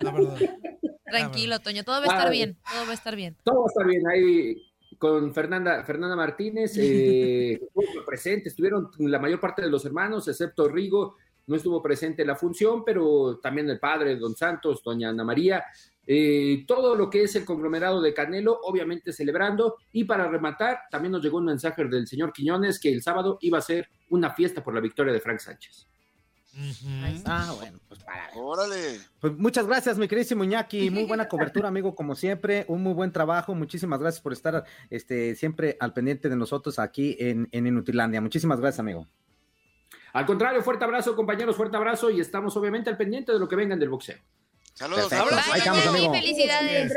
[0.00, 0.36] La verdad.
[1.04, 3.36] Tranquilo, Toño, todo va a estar bien, todo va a estar bien.
[3.42, 9.18] Todo va a estar bien, ahí con Fernanda, Fernanda Martínez, eh, estuvo presente, estuvieron la
[9.18, 13.68] mayor parte de los hermanos, excepto Rigo, no estuvo presente en la función, pero también
[13.70, 15.64] el padre, don Santos, doña Ana María,
[16.06, 21.12] eh, todo lo que es el conglomerado de Canelo, obviamente celebrando, y para rematar, también
[21.12, 24.62] nos llegó un mensaje del señor Quiñones que el sábado iba a ser una fiesta
[24.62, 25.86] por la victoria de Frank Sánchez.
[27.26, 28.30] Ah, bueno, pues para.
[28.34, 29.00] Órale.
[29.20, 30.90] Pues muchas gracias, mi queridísimo Iñaki.
[30.90, 32.64] Muy buena cobertura, amigo, como siempre.
[32.68, 33.54] Un muy buen trabajo.
[33.54, 38.20] Muchísimas gracias por estar este, siempre al pendiente de nosotros aquí en, en Inutilandia.
[38.20, 39.06] Muchísimas gracias, amigo.
[40.12, 42.10] Al contrario, fuerte abrazo, compañeros, fuerte abrazo.
[42.10, 44.18] Y estamos obviamente al pendiente de lo que vengan del boxeo.
[44.74, 45.52] Saludos, abrazos.
[46.10, 46.92] Felicidades.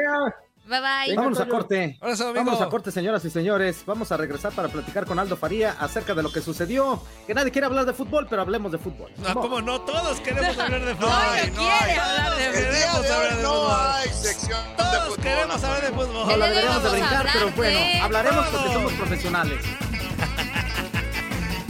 [0.66, 1.16] Bye bye.
[1.16, 1.98] Vamos a corte.
[2.02, 3.84] Vamos a corte, señoras y señores.
[3.86, 7.02] Vamos a regresar para platicar con Aldo Faría acerca de lo que sucedió.
[7.28, 9.12] Que nadie quiere hablar de fútbol, pero hablemos de fútbol.
[9.18, 11.10] No, como no, todos queremos hablar de fútbol.
[11.10, 12.64] No, quiere hablar de fútbol.
[12.64, 13.76] Queremos hablar de no fútbol.
[13.76, 15.18] hay sección Todos de fútbol.
[15.24, 16.28] queremos hablar de fútbol.
[16.28, 19.60] No la deberíamos de brincar, pero bueno, hablaremos porque somos profesionales.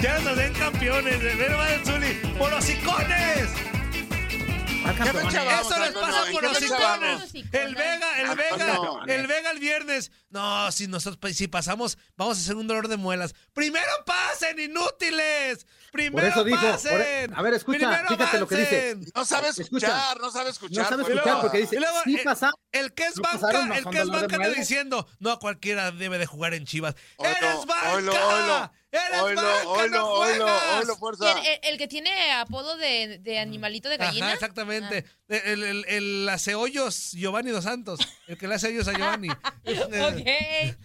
[0.04, 1.24] Ya nos den campeones.
[1.24, 2.36] De ver, el Zuli.
[2.38, 3.50] ¡Por los icones!
[4.84, 7.34] Eso les pasa ¿En por los icones.
[7.52, 8.80] El Vega, el Ah, Vega,
[9.16, 10.12] el Vega el viernes.
[10.30, 13.34] No, si nosotros si pasamos, vamos a hacer un dolor de muelas.
[13.54, 15.66] Primero pasen, inútiles.
[15.94, 16.92] Primero Por eso dijo, pasen.
[16.92, 18.98] por e- a ver, escucha, Primero fíjate lo que dice.
[19.16, 19.62] No sabe Escucha.
[19.62, 20.84] escuchar, no sabe escuchar.
[20.84, 21.16] No sabe pues.
[21.16, 22.52] escuchar porque dice, luego, sí eh, pasa.
[22.72, 23.70] El que es ¿No banca, pasaron?
[23.70, 24.58] ¿No el que es banca muelas?
[24.58, 26.96] diciendo, no cualquiera debe de jugar en Chivas.
[27.18, 27.94] Oilo, ¡Eres banca!
[27.94, 28.72] oilo, oilo.
[28.92, 30.24] ¡Eres Oilo, banca, no.
[31.44, 34.26] ¿El, el que tiene apodo de, de animalito de gallina?
[34.28, 35.06] Ajá, exactamente.
[35.28, 38.00] El, el, el hace hoyos Giovanni Dos Santos.
[38.28, 39.30] El que le hace hoyos a Giovanni.
[39.66, 40.76] ok.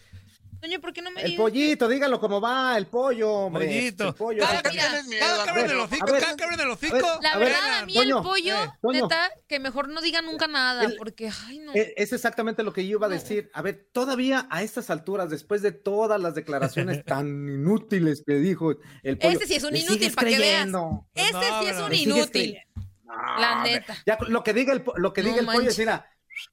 [0.60, 3.66] Toño, ¿por qué no me El pollito, dígalo cómo va, el pollo, hombre.
[3.66, 4.08] Pollito.
[4.08, 4.42] El pollo.
[4.42, 6.96] Cada, que- abren el hocico, cada que abren el hocico.
[7.22, 9.02] La A ver, verdad, a mí Toño, el pollo, eh, Toño.
[9.04, 11.72] neta, que mejor no diga nunca nada, El- porque, ay, no.
[11.74, 13.50] Eh, Es exactamente lo que yo iba a decir.
[13.54, 18.72] A ver, todavía a estas alturas, después de todas las declaraciones tan inútiles que dijo
[19.02, 19.32] el pollo.
[19.32, 20.68] Este sí es un ¿le inútil, para que veas.
[21.14, 22.58] Este sí es un ¿Le sigues inútil.
[23.38, 23.96] La neta.
[24.06, 26.04] Ya lo que diga el, lo que No diga el pollo es, mira,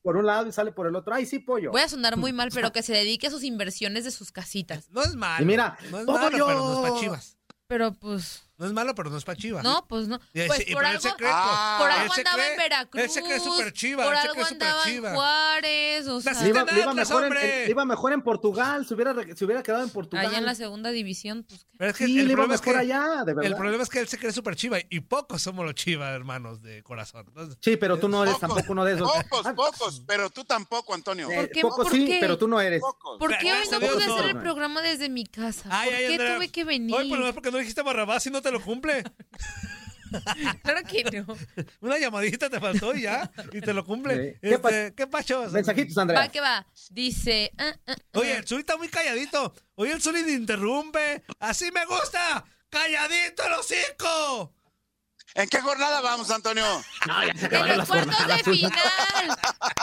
[0.02, 1.14] por un lado y sale por el otro.
[1.14, 1.72] Ay, sí, pollo.
[1.72, 4.90] Voy a sonar muy mal, pero que se dedique a sus inversiones de sus casitas.
[4.92, 5.44] No es malo.
[5.44, 7.38] Y mira, no es malo, pero no es para chivas.
[7.68, 9.64] Pero pues, No es malo, pero no es para chivas.
[9.64, 10.20] no, pues no.
[10.34, 11.34] Pues y por algo, secreto.
[11.36, 13.04] Ah, por él algo se andaba cree- en Veracruz.
[13.04, 14.04] Él se cree súper chiva.
[14.06, 15.04] Por algo andaba en.
[15.14, 17.60] Juárez, o sea, Le iba, le iba Atlas, mejor en, hombre.
[17.60, 20.26] en- le iba mejor en Portugal, se hubiera, se hubiera quedado en Portugal.
[20.26, 21.72] allá en la segunda división, pues ¿qué?
[21.78, 23.52] Pero es que Sí, el le iba problema es mejor que allá, de verdad.
[23.52, 26.62] el problema es que él se cree súper chiva y pocos somos los chivas, hermanos
[26.62, 27.26] de corazón.
[27.28, 29.12] Entonces, Sí, pero tú no eres Pocos, tampoco uno de esos.
[29.12, 31.30] Pocos, Ah, pocos, pero tú tampoco, Antonio.
[31.30, 31.62] eh, ¿Por qué?
[31.62, 32.18] Pocos ¿Por sí, qué?
[32.22, 32.80] pero tú no eres.
[32.82, 33.20] Pocos.
[33.20, 35.70] ¿Por qué hoy no pude hacer el programa desde mi casa?
[35.84, 36.96] ¿Por qué tuve que venir?
[36.96, 39.04] Hoy por lo menos porque no dijiste Barrabás y no te lo cumple.
[40.64, 41.36] Claro que no.
[41.82, 44.34] Una llamadita te faltó y ya, y te lo cumple.
[44.42, 44.50] Sí.
[44.50, 45.50] ¿Qué pa- Este, ¿Qué pacho?
[45.50, 46.28] Mensajitos, Va Andrea.
[46.30, 46.66] que va.
[46.92, 47.52] Dice.
[47.58, 48.20] ah, ah, ah.
[48.20, 49.54] Oye, el Zuli está muy calladito.
[49.74, 51.24] Oye, el Zuli te interrumpe.
[51.40, 52.46] Así me gusta.
[52.70, 54.55] ¡Calladito el hocico!
[55.38, 56.64] ¿En qué jornada vamos, Antonio?
[57.08, 58.72] No, ya se En los las cuartos jornadas, de final.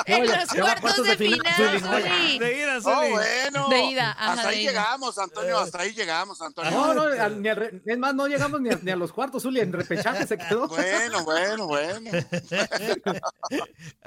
[0.07, 2.39] En los cuartos de final, Zuli.
[2.41, 3.11] De ida, Oh, Zuli.
[3.11, 3.69] bueno.
[3.69, 4.71] De ida, ajá, hasta de ahí ida.
[4.73, 6.71] llegamos, Antonio, hasta ahí llegamos, Antonio.
[6.73, 7.49] No, no, ni
[7.93, 10.67] es más, no llegamos ni a, ni a los cuartos, Zuli, en repechaje se quedó.
[10.67, 12.11] Bueno, bueno, bueno.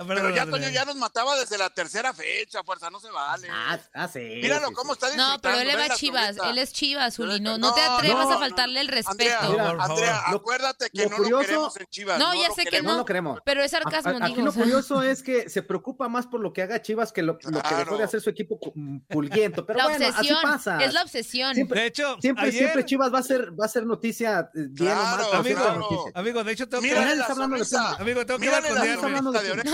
[0.08, 3.48] Pero ya, Antonio, ya nos mataba desde la tercera fecha, fuerza, no se vale.
[3.52, 4.20] Ah, ah, sí.
[4.20, 6.36] Míralo cómo está No, pero él va Chivas.
[6.46, 7.40] Él es Chivas, Zuli.
[7.40, 9.38] No, No, no te atrevas no, a faltarle el respeto.
[9.40, 9.84] Andrea, Mira.
[9.84, 12.20] Andrea, acuérdate que no lo queremos en Chivas.
[12.20, 12.92] No, ya lo sé que queremos.
[12.94, 13.40] No lo queremos.
[13.46, 14.44] Pero es A- sarcasmo, a- Aquí digo.
[14.46, 14.64] lo o sea.
[14.64, 17.50] curioso es que se preocupa más por lo que haga Chivas que lo, lo que
[17.50, 17.78] Claro.
[17.78, 19.66] dejó de hacer su equipo pu- pulguiento.
[19.66, 20.38] Pero la bueno, obsesión.
[20.38, 20.84] así pasa.
[20.84, 21.56] Es la obsesión.
[21.56, 24.68] Siempre, De hecho, siempre, ayer, siempre Chivas va a ser, va a ser noticia eh,
[24.70, 26.12] bien o mal, Claro, amigo, noticia.
[26.16, 26.94] amigo, de hecho tengo que...
[26.94, 27.78] Nadie está hablando de.
[28.00, 28.58] Amigo, tengo que a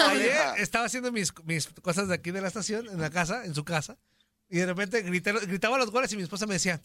[0.10, 3.54] Ayer estaba haciendo mis, mis cosas de aquí de la estación, en la casa, en
[3.56, 3.97] su casa,
[4.50, 6.82] y de repente grité- gritaba los goles y mi esposa me decía,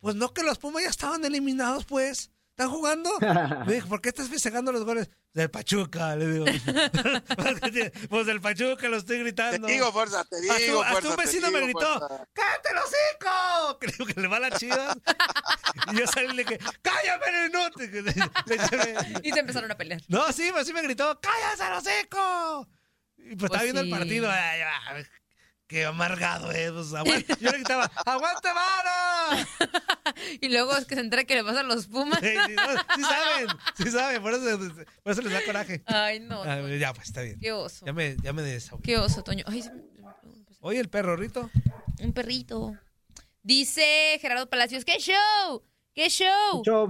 [0.00, 2.30] pues no que los Pumas ya estaban eliminados, pues.
[2.58, 3.10] ¿Están jugando?
[3.66, 5.08] Me dijo, ¿por qué estás festejando los goles?
[5.32, 6.44] Del Pachuca, le digo.
[8.10, 9.68] pues del Pachuca lo estoy Te gritando.
[9.68, 12.26] digo, fuerza, te digo, Hasta, un- hasta fuerza, un te vecino me gritó, fuerza.
[12.32, 13.78] ¡cállate el hocico!
[13.78, 14.96] Creo que le va la chivas.
[15.92, 18.06] y yo salí y le dije, ¡cállame, inútil!
[18.08, 20.00] Eché- Y se empezaron a pelear.
[20.08, 22.68] no, sí, pues sí me gritó, ¡cállate el hocico!
[23.18, 23.88] Y pues, estaba viendo sí.
[23.92, 24.28] el partido.
[24.32, 25.04] ay, ay,
[25.68, 26.72] qué amargado, eh.
[26.72, 27.36] pues, aguanta.
[27.40, 29.46] Yo le gritaba, ¡aguante, vara!
[30.40, 32.18] Y luego es que se entera que le pasan los Pumas.
[32.20, 32.64] Sí, sí, no,
[32.96, 34.58] sí saben, sí saben, por eso,
[35.02, 35.82] por eso les da coraje.
[35.86, 36.42] Ay, no.
[36.42, 36.68] Ah, no.
[36.74, 37.38] ya, pues está bien.
[37.38, 37.84] Qué oso.
[37.86, 38.82] Ya me, ya me desahogué.
[38.82, 39.44] Qué oso, Toño.
[39.46, 39.82] Ay, se me-
[40.60, 41.50] Oye, el perro Rito.
[42.00, 42.74] un perrito.
[43.42, 45.62] Dice Gerardo Palacios, ¡qué show!
[45.94, 46.62] ¡Qué show!
[46.64, 46.88] Yo-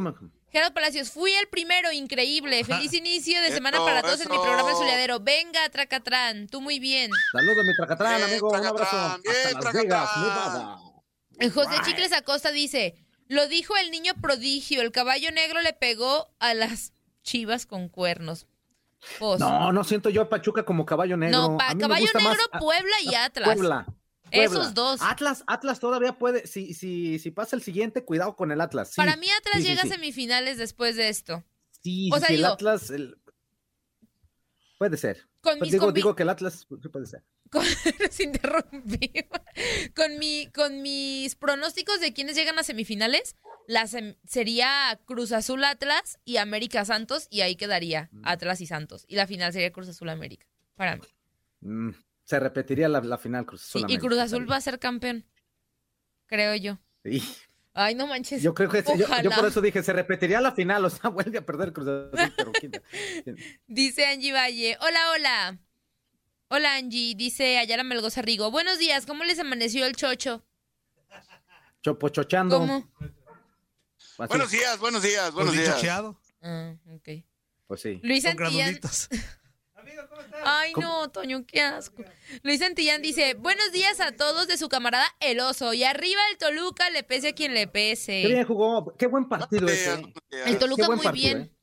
[0.50, 2.64] Gerardo Palacios, fui el primero, increíble.
[2.64, 5.20] Feliz inicio de semana Eso, para todos en mi programa El Soleadero.
[5.20, 7.10] Venga, Tracatrán, tú muy bien.
[7.32, 8.48] Saludos, mi Tracatrán, Bien, amigo.
[8.48, 9.18] Un abrazo.
[9.22, 9.82] Bien, Hasta Las Tracatrán.
[9.84, 10.78] Vegas, Nevada.
[11.38, 12.94] El José Chicles Acosta dice,
[13.28, 18.46] lo dijo el niño prodigio, el caballo negro le pegó a las chivas con cuernos.
[19.38, 21.38] No, no siento yo a Pachuca como caballo negro.
[21.50, 23.48] No, pa- A mí me caballo gusta más negro, a- Puebla y Atlas.
[23.54, 23.86] Puebla.
[24.30, 25.00] Esos dos.
[25.02, 28.88] Atlas, Atlas todavía puede, si, si, si pasa el siguiente, cuidado con el Atlas.
[28.90, 28.96] sí.
[28.96, 29.88] Para mí Atlas Sí, llega sí.
[29.88, 31.44] a semifinales después de esto.
[31.82, 33.16] Sí, o sea, el Atlas, el-
[34.78, 35.28] puede ser.
[35.40, 37.24] Con Pues digo, digo que el Atlas sí puede ser.
[37.50, 37.64] con,
[38.00, 39.10] nos interrumpí.
[39.94, 43.36] con mi con mis pronósticos de quienes llegan a semifinales,
[43.66, 48.22] la sem- sería Cruz Azul Atlas y América Santos y ahí quedaría Mm.
[48.24, 51.02] Atlas y Santos y la final sería Cruz Azul América para mí.
[51.60, 51.90] Mm,
[52.28, 54.78] se repetiría la, la final Cruz Sí, Azul y América, Cruz Azul va a ser
[54.78, 55.24] campeón.
[56.26, 56.78] Creo yo.
[57.02, 57.22] Sí.
[57.72, 58.42] Ay, no manches.
[58.42, 61.38] Yo creo que yo, yo por eso dije, se repetiría la final, o sea, vuelve
[61.38, 62.52] a perder Cruz Azul, pero
[63.66, 64.76] Dice Angie Valle.
[64.82, 65.58] Hola, hola.
[66.48, 67.14] Hola, Angie.
[67.14, 68.50] Dice Ayala Melgoza Rigo.
[68.50, 69.06] Buenos días.
[69.06, 70.44] ¿Cómo les amaneció el chocho?
[71.80, 72.58] chopochochando.
[72.58, 72.90] ¿Cómo?
[74.18, 75.66] Así, Buenos días, buenos días, buenos días.
[75.66, 77.08] dichocheado, Ah, ok.
[77.68, 78.00] Pues sí.
[78.02, 78.36] Luis con
[80.44, 82.02] Ay, no, Toño, qué asco.
[82.42, 85.72] Luis Santillán dice, buenos días a todos de su camarada El Oso.
[85.74, 88.22] Y arriba el Toluca, le pese a quien le Qué pese.
[88.28, 89.94] bien jugó, qué buen partido ese.
[89.94, 90.12] ¿eh?
[90.30, 91.38] El Qué Toluca muy partido, bien.
[91.42, 91.57] ¿eh?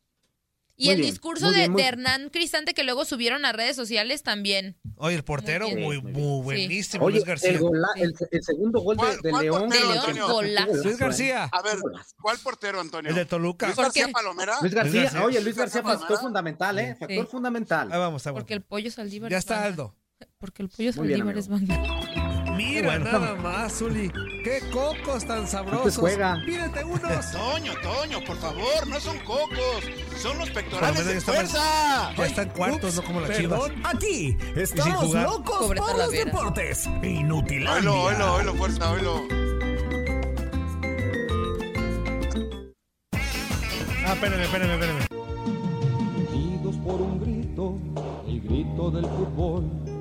[0.77, 3.53] Y Muy el bien, discurso de, bien, muy- de Hernán Cristante que luego subieron a
[3.53, 4.75] redes sociales también.
[4.97, 7.51] Oye, el portero, Muy muy, muy buenísimo, Oye, Luis García.
[7.51, 9.61] el, gola- el, el segundo gol de, ¿Cuál- de León.
[9.61, 10.27] portero, De León, Antonio?
[10.27, 10.83] golazo.
[10.83, 11.77] Luis García, A ver,
[12.21, 13.09] ¿cuál portero, Antonio?
[13.09, 13.67] el de Toluca.
[13.67, 14.09] ¿Luis ¿Por García?
[14.09, 14.55] Palomera?
[14.61, 15.25] Luis García, Luis García.
[15.25, 16.95] oye, Luis García, García factor fundamental, ¿eh?
[16.99, 17.31] Factor Sí.
[17.31, 17.91] fundamental.
[17.93, 18.35] Ahí vamos, bueno.
[18.35, 19.63] Porque el pollo Saldívar Ya es está.
[19.63, 19.95] Aldo.
[20.37, 21.81] Porque el pollo Saldívar es banda.
[22.85, 23.19] Mira bueno.
[23.19, 24.11] nada más, Zuli.
[24.43, 25.97] Qué cocos tan sabrosos.
[25.97, 26.37] juega.
[26.45, 27.31] Pídete unos.
[27.31, 29.83] Toño, Toño, por favor, no son cocos,
[30.17, 32.13] son los pectorales Palomera de fuerza.
[32.15, 33.71] Ya está en cuartos, no como las chivas.
[33.83, 36.87] Aquí estamos locos Pobre por los deportes.
[37.01, 37.91] Inutilandia.
[37.91, 39.21] Oilo, oilo, oilo, fuerza, oilo.
[44.07, 45.07] Ah, espérame, espérame, espérame.
[46.31, 47.79] Unidos por un grito,
[48.27, 49.94] el grito del fútbol.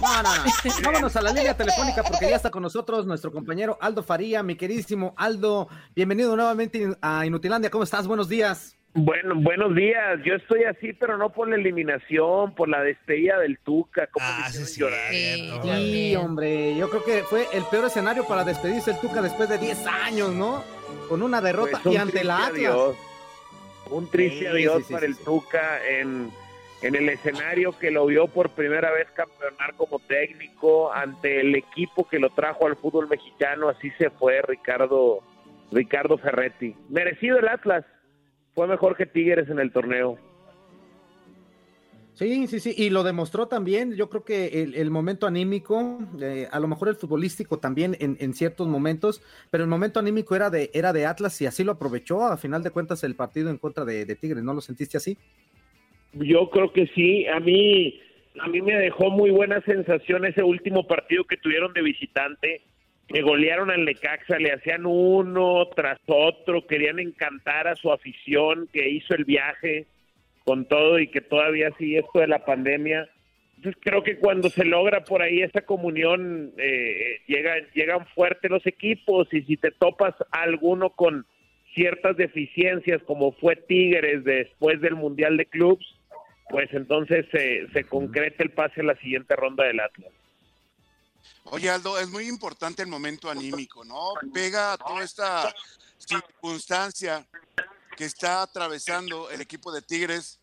[0.01, 0.43] No, no, no.
[0.83, 4.55] Vámonos a la línea telefónica porque ya está con nosotros nuestro compañero Aldo Faría, mi
[4.55, 5.69] queridísimo Aldo.
[5.95, 7.69] Bienvenido nuevamente a Inutilandia.
[7.69, 8.07] ¿Cómo estás?
[8.07, 8.75] Buenos días.
[8.93, 10.19] Bueno, buenos días.
[10.25, 14.07] Yo estoy así, pero no por la eliminación, por la despedida del Tuca.
[14.12, 14.65] ¿Cómo Ah, sí?
[14.65, 15.63] Sí, No.
[15.63, 19.57] Sí, hombre, yo creo que fue el peor escenario para despedirse el Tuca después de
[19.57, 20.63] 10 años, ¿no?
[21.07, 22.51] Con una derrota Pues, y ante la Atlas.
[22.51, 22.95] adiós.
[23.91, 25.23] Un triste Sí, adiós sí, sí, para sí, el sí.
[25.23, 26.31] Tuca en,
[26.81, 32.07] en el escenario que lo vio por primera vez campeonar como técnico ante el equipo
[32.07, 33.69] que lo trajo al fútbol mexicano.
[33.69, 35.19] Así se fue Ricardo,
[35.71, 36.75] Ricardo Ferretti.
[36.89, 37.85] Merecido el Atlas.
[38.55, 40.17] Fue mejor que Tigres en el torneo.
[42.13, 43.93] Sí, sí, sí, y lo demostró también.
[43.95, 48.33] Yo creo que el, momento anímico, eh, a lo mejor el futbolístico también en, en
[48.33, 52.25] ciertos momentos, pero el momento anímico era de, era de Atlas y así lo aprovechó.
[52.25, 55.17] A final de cuentas, el partido en contra de Tigres, ¿no lo sentiste así?
[56.13, 57.27] Yo creo que sí.
[57.27, 57.99] A mí,
[58.39, 62.61] a mí me dejó muy buena sensación ese último partido que tuvieron de visitante.
[63.07, 68.87] Que golearon al Necaxa, le hacían uno tras otro, querían encantar a su afición que
[68.87, 69.87] hizo el viaje
[70.43, 73.09] con todo y que todavía sigue esto de la pandemia.
[73.55, 78.65] Entonces creo que cuando se logra por ahí esa comunión, eh, llegan, llegan fuertes los
[78.65, 81.25] equipos y si te topas alguno con
[81.73, 85.98] ciertas deficiencias como fue Tigres después del Mundial de Clubs,
[86.49, 90.12] pues entonces se, se concreta el pase a la siguiente ronda del Atlas.
[91.45, 94.13] Oye, Aldo, es muy importante el momento anímico, ¿no?
[94.33, 95.53] Pega toda esta
[95.97, 97.25] circunstancia
[97.97, 100.39] que está atravesando el equipo de Tigres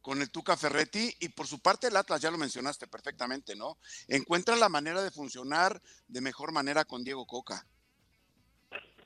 [0.00, 3.76] con el Tuca Ferretti y por su parte el Atlas, ya lo mencionaste perfectamente, ¿no?
[4.08, 7.66] Encuentra la manera de funcionar de mejor manera con Diego Coca.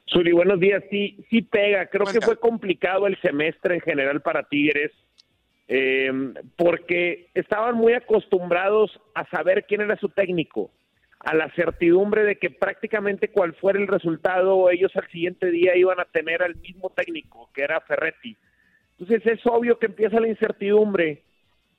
[0.06, 0.82] Suri, buenos días.
[0.90, 1.86] Sí, sí pega.
[1.88, 2.20] Creo Cuenta.
[2.20, 4.92] que fue complicado el semestre en general para Tigres,
[5.68, 6.12] eh,
[6.56, 10.70] porque estaban muy acostumbrados a saber quién era su técnico,
[11.20, 16.00] a la certidumbre de que prácticamente cual fuera el resultado, ellos al siguiente día iban
[16.00, 18.36] a tener al mismo técnico, que era Ferretti.
[18.98, 21.22] Entonces es obvio que empieza la incertidumbre.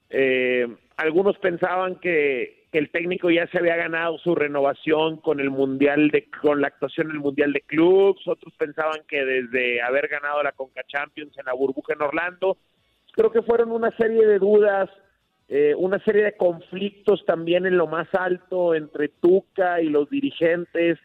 [0.10, 0.67] Eh,
[0.98, 6.28] algunos pensaban que, el técnico ya se había ganado su renovación con el mundial de
[6.41, 10.52] con la actuación en el mundial de clubs, otros pensaban que desde haber ganado la
[10.52, 12.58] Conca Champions en la burbuja en Orlando,
[13.15, 14.89] creo que fueron una serie de dudas,
[15.47, 20.99] eh, una serie de conflictos también en lo más alto entre Tuca y los dirigentes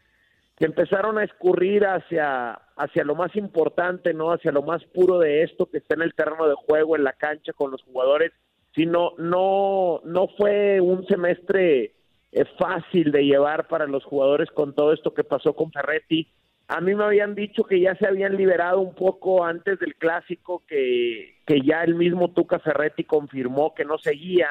[0.56, 5.42] que empezaron a escurrir hacia hacia lo más importante, no hacia lo más puro de
[5.42, 8.32] esto que está en el terreno de juego, en la cancha con los jugadores,
[8.74, 11.94] sino no no fue un semestre
[12.32, 16.28] eh, fácil de llevar para los jugadores con todo esto que pasó con Ferretti.
[16.72, 20.62] A mí me habían dicho que ya se habían liberado un poco antes del clásico,
[20.68, 24.48] que, que ya el mismo Tuca Ferretti confirmó que no seguía,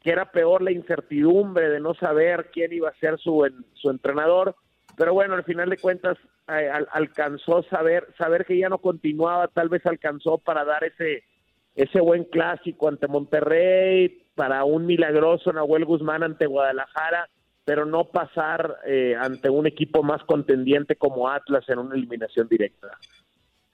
[0.00, 3.90] que era peor la incertidumbre de no saber quién iba a ser su, en- su
[3.90, 4.54] entrenador.
[4.96, 6.16] Pero bueno, al final de cuentas
[6.48, 11.24] eh, al- alcanzó saber saber que ya no continuaba, tal vez alcanzó para dar ese
[11.74, 17.28] ese buen clásico ante Monterrey, para un milagroso Nahuel Guzmán ante Guadalajara,
[17.68, 22.88] pero no pasar eh, ante un equipo más contendiente como Atlas en una eliminación directa.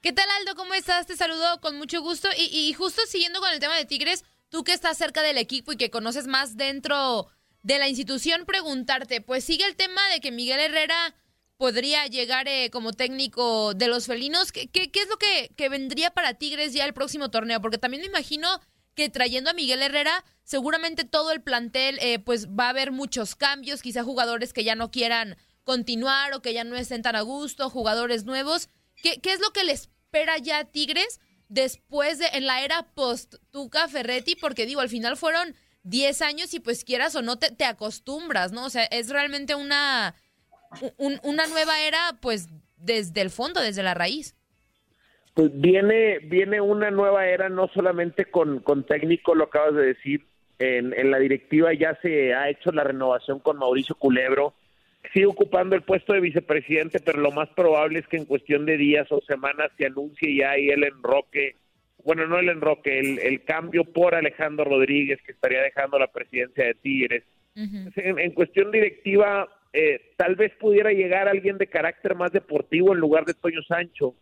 [0.01, 0.53] ¿Qué tal, Aldo?
[0.57, 1.07] ¿Cómo estás?
[1.07, 2.27] Te saludo con mucho gusto.
[2.37, 5.71] Y, y justo siguiendo con el tema de Tigres, tú que estás cerca del equipo
[5.71, 7.27] y que conoces más dentro
[7.63, 11.15] de la institución, preguntarte, pues sigue el tema de que Miguel Herrera
[11.55, 14.51] podría llegar eh, como técnico de los felinos.
[14.51, 17.61] ¿Qué, qué, qué es lo que, que vendría para Tigres ya el próximo torneo?
[17.61, 18.59] Porque también me imagino
[18.95, 23.35] que trayendo a Miguel Herrera, seguramente todo el plantel, eh, pues va a haber muchos
[23.35, 27.21] cambios, quizá jugadores que ya no quieran continuar o que ya no estén tan a
[27.21, 28.69] gusto, jugadores nuevos.
[29.03, 32.83] ¿Qué, qué es lo que le espera ya a Tigres después de, en la era
[32.93, 34.35] post-Tuca Ferretti?
[34.35, 38.51] Porque digo, al final fueron 10 años y pues quieras o no te, te acostumbras,
[38.51, 38.65] ¿no?
[38.65, 40.15] O sea, es realmente una,
[40.97, 44.35] un- una nueva era pues desde el fondo, desde la raíz.
[45.35, 50.23] Pues viene, viene una nueva era, no solamente con, con técnico, lo acabas de decir,
[50.59, 54.53] en, en la directiva ya se ha hecho la renovación con Mauricio Culebro,
[55.13, 58.77] sigue ocupando el puesto de vicepresidente, pero lo más probable es que en cuestión de
[58.77, 61.57] días o semanas se anuncie ya ahí el enroque,
[62.05, 66.63] bueno, no el enroque, el, el cambio por Alejandro Rodríguez, que estaría dejando la presidencia
[66.63, 67.23] de Tigres.
[67.55, 72.99] En, en cuestión directiva, eh, tal vez pudiera llegar alguien de carácter más deportivo en
[72.99, 74.13] lugar de Toño Sancho.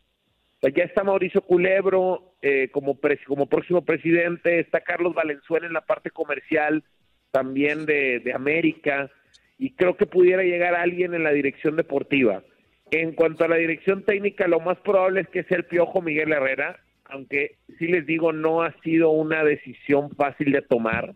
[0.69, 2.97] Ya está Mauricio Culebro eh, como,
[3.27, 6.83] como próximo presidente, está Carlos Valenzuela en la parte comercial
[7.31, 9.09] también de, de América,
[9.57, 12.43] y creo que pudiera llegar alguien en la dirección deportiva.
[12.91, 16.31] En cuanto a la dirección técnica, lo más probable es que sea el Piojo Miguel
[16.31, 21.13] Herrera, aunque sí les digo, no ha sido una decisión fácil de tomar.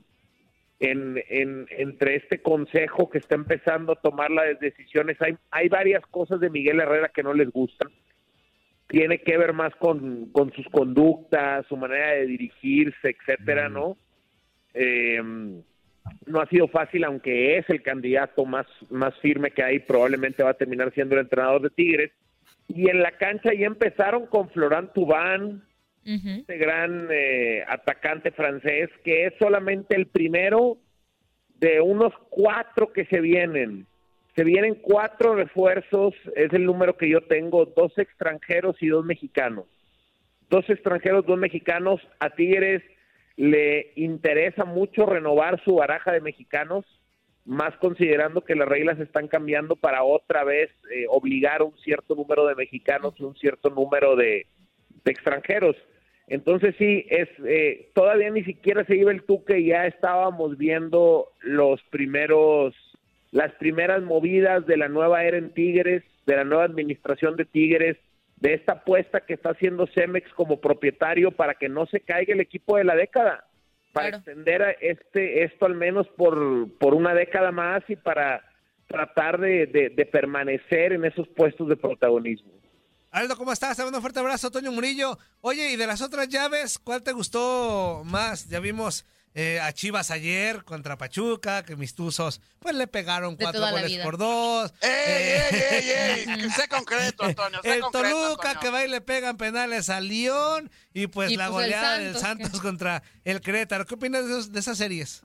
[0.79, 6.05] En, en- entre este consejo que está empezando a tomar las decisiones, hay, hay varias
[6.07, 7.89] cosas de Miguel Herrera que no les gustan
[8.87, 13.97] tiene que ver más con, con sus conductas, su manera de dirigirse, etcétera, ¿no?
[14.73, 15.21] Eh,
[16.25, 20.51] no ha sido fácil, aunque es el candidato más, más firme que hay, probablemente va
[20.51, 22.11] a terminar siendo el entrenador de Tigres.
[22.67, 25.63] Y en la cancha ya empezaron con Florent Tubán,
[26.05, 30.77] este gran eh, atacante francés, que es solamente el primero
[31.59, 33.86] de unos cuatro que se vienen.
[34.37, 39.65] Se vienen cuatro refuerzos, es el número que yo tengo, dos extranjeros y dos mexicanos.
[40.47, 41.99] Dos extranjeros, dos mexicanos.
[42.19, 42.83] A Tigres
[43.35, 46.85] le interesa mucho renovar su baraja de mexicanos,
[47.45, 52.45] más considerando que las reglas están cambiando para otra vez eh, obligar un cierto número
[52.45, 54.45] de mexicanos y un cierto número de,
[55.03, 55.75] de extranjeros.
[56.27, 61.31] Entonces sí, es eh, todavía ni siquiera se iba el tuque y ya estábamos viendo
[61.41, 62.75] los primeros,
[63.31, 67.97] las primeras movidas de la nueva era en Tigres, de la nueva administración de Tigres,
[68.37, 72.39] de esta apuesta que está haciendo Cemex como propietario para que no se caiga el
[72.41, 73.45] equipo de la década,
[73.93, 78.43] para extender a este esto al menos por, por una década más y para
[78.87, 82.51] tratar de, de- de permanecer en esos puestos de protagonismo.
[83.11, 83.75] Aldo, ¿cómo estás?
[83.75, 85.17] Te mando un fuerte abrazo, Toño Murillo.
[85.41, 88.47] Oye, y de las otras llaves, ¿cuál te gustó más?
[88.49, 93.43] Ya vimos eh, a Chivas ayer contra Pachuca, que mis tuzos pues le pegaron De
[93.43, 94.03] cuatro goles vida.
[94.03, 94.73] por dos.
[94.81, 96.49] ¡Ey, Eh, ey, ey, ey!
[96.49, 98.59] Sé concreto, Antonio, sé el concreto, Toluca Antonio.
[98.61, 102.15] que va y le pegan penales al León y pues Y, la pues, goleada del
[102.15, 103.85] Santos, contra el Querétaro.
[103.85, 105.23] ¿Qué opinas de, esos- de esas series?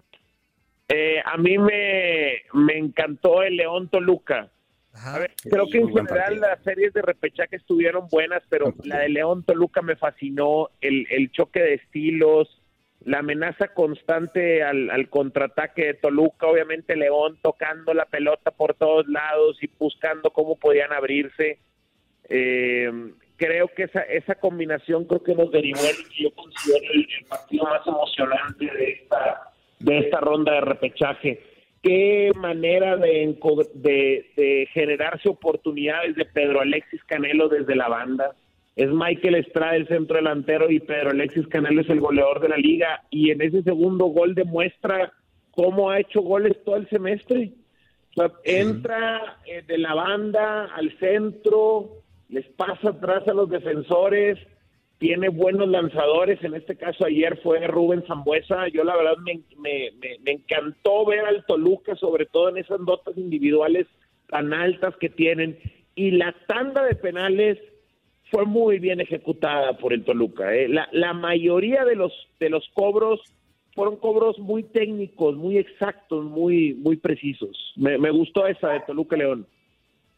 [0.89, 4.51] Eh, a mí me, me encantó el León Toluca.
[4.95, 9.09] A ver, creo que en general las series de repechaje estuvieron buenas, pero la de
[9.09, 12.61] León Toluca me fascinó, el, el choque de estilos,
[13.05, 19.07] la amenaza constante al, al contraataque de Toluca, obviamente León tocando la pelota por todos
[19.09, 21.59] lados y buscando cómo podían abrirse.
[22.29, 22.91] Eh,
[23.37, 27.65] creo que esa, esa combinación creo que nos derivó el que yo considero el, partido
[27.65, 31.43] más emocionante de esta, de esta ronda de repechaje.
[31.83, 33.37] Qué manera de,
[34.37, 38.37] de generarse oportunidades de Pedro Alexis Canelo desde la banda.
[38.75, 42.57] Es Michael Estrada el centro delantero y Pedro Alexis Canelo es el goleador de la
[42.57, 43.03] liga.
[43.11, 45.13] Y en ese segundo gol demuestra
[45.51, 47.53] cómo ha hecho goles todo el semestre.
[48.15, 54.39] O sea, entra eh, de la banda al centro, les pasa atrás a los defensores,
[54.99, 59.91] tiene buenos lanzadores, en este caso ayer fue Rubén Zambuesa, yo la verdad me, me,
[60.01, 63.87] me, me encantó ver al Toluca, sobre todo en esas notas individuales
[64.29, 65.59] tan altas que tienen,
[65.95, 67.59] y la tanda de penales
[68.33, 70.55] fue muy bien ejecutada por el Toluca.
[70.57, 70.67] ¿eh?
[70.67, 73.21] La, la mayoría de los, de los cobros
[73.75, 77.57] fueron cobros muy técnicos, muy exactos, muy, muy precisos.
[77.77, 79.47] Me, me gustó esa de Toluca León.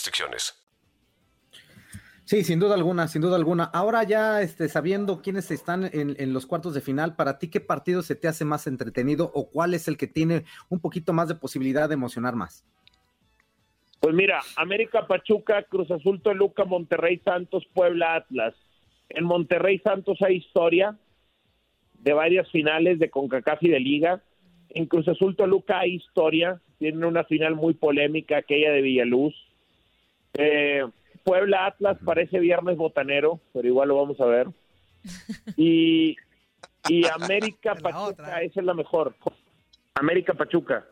[0.00, 0.56] restricciones.
[2.24, 3.64] Sí, sin duda alguna, sin duda alguna.
[3.64, 7.60] Ahora ya este, sabiendo quiénes están en, en, los cuartos de final, para ti, ¿qué
[7.60, 11.28] partido se te hace más entretenido o cuál es el que tiene un poquito más
[11.28, 12.64] de posibilidad de emocionar más?
[13.98, 18.54] Pues mira, América Pachuca, Cruz Azul Toluca, Monterrey Santos, Puebla Atlas.
[19.08, 20.96] En Monterrey Santos hay historia
[21.94, 24.22] de varias finales de CONCACAF y de Liga.
[24.70, 29.34] En Cruz Azul Toluca hay historia, tienen una final muy polémica, aquella de Villaluz
[30.34, 30.84] eh,
[31.24, 34.48] Puebla Atlas parece viernes botanero, pero igual lo vamos a ver.
[35.56, 36.16] Y,
[36.88, 39.14] y América Pachuca, esa es la mejor.
[39.94, 40.86] América Pachuca.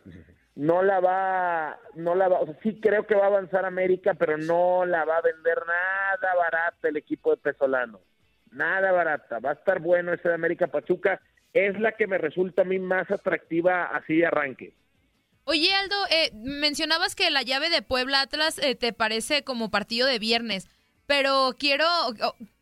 [0.54, 4.14] No la va, no la va, o sea, sí creo que va a avanzar América,
[4.14, 8.00] pero no la va a vender nada barata el equipo de Pesolano.
[8.50, 9.38] Nada barata.
[9.38, 11.20] Va a estar bueno ese de América Pachuca.
[11.52, 14.72] Es la que me resulta a mí más atractiva así de arranque.
[15.50, 20.06] Oye, Aldo, eh, mencionabas que la llave de Puebla Atlas eh, te parece como partido
[20.06, 20.68] de viernes,
[21.06, 21.86] pero quiero,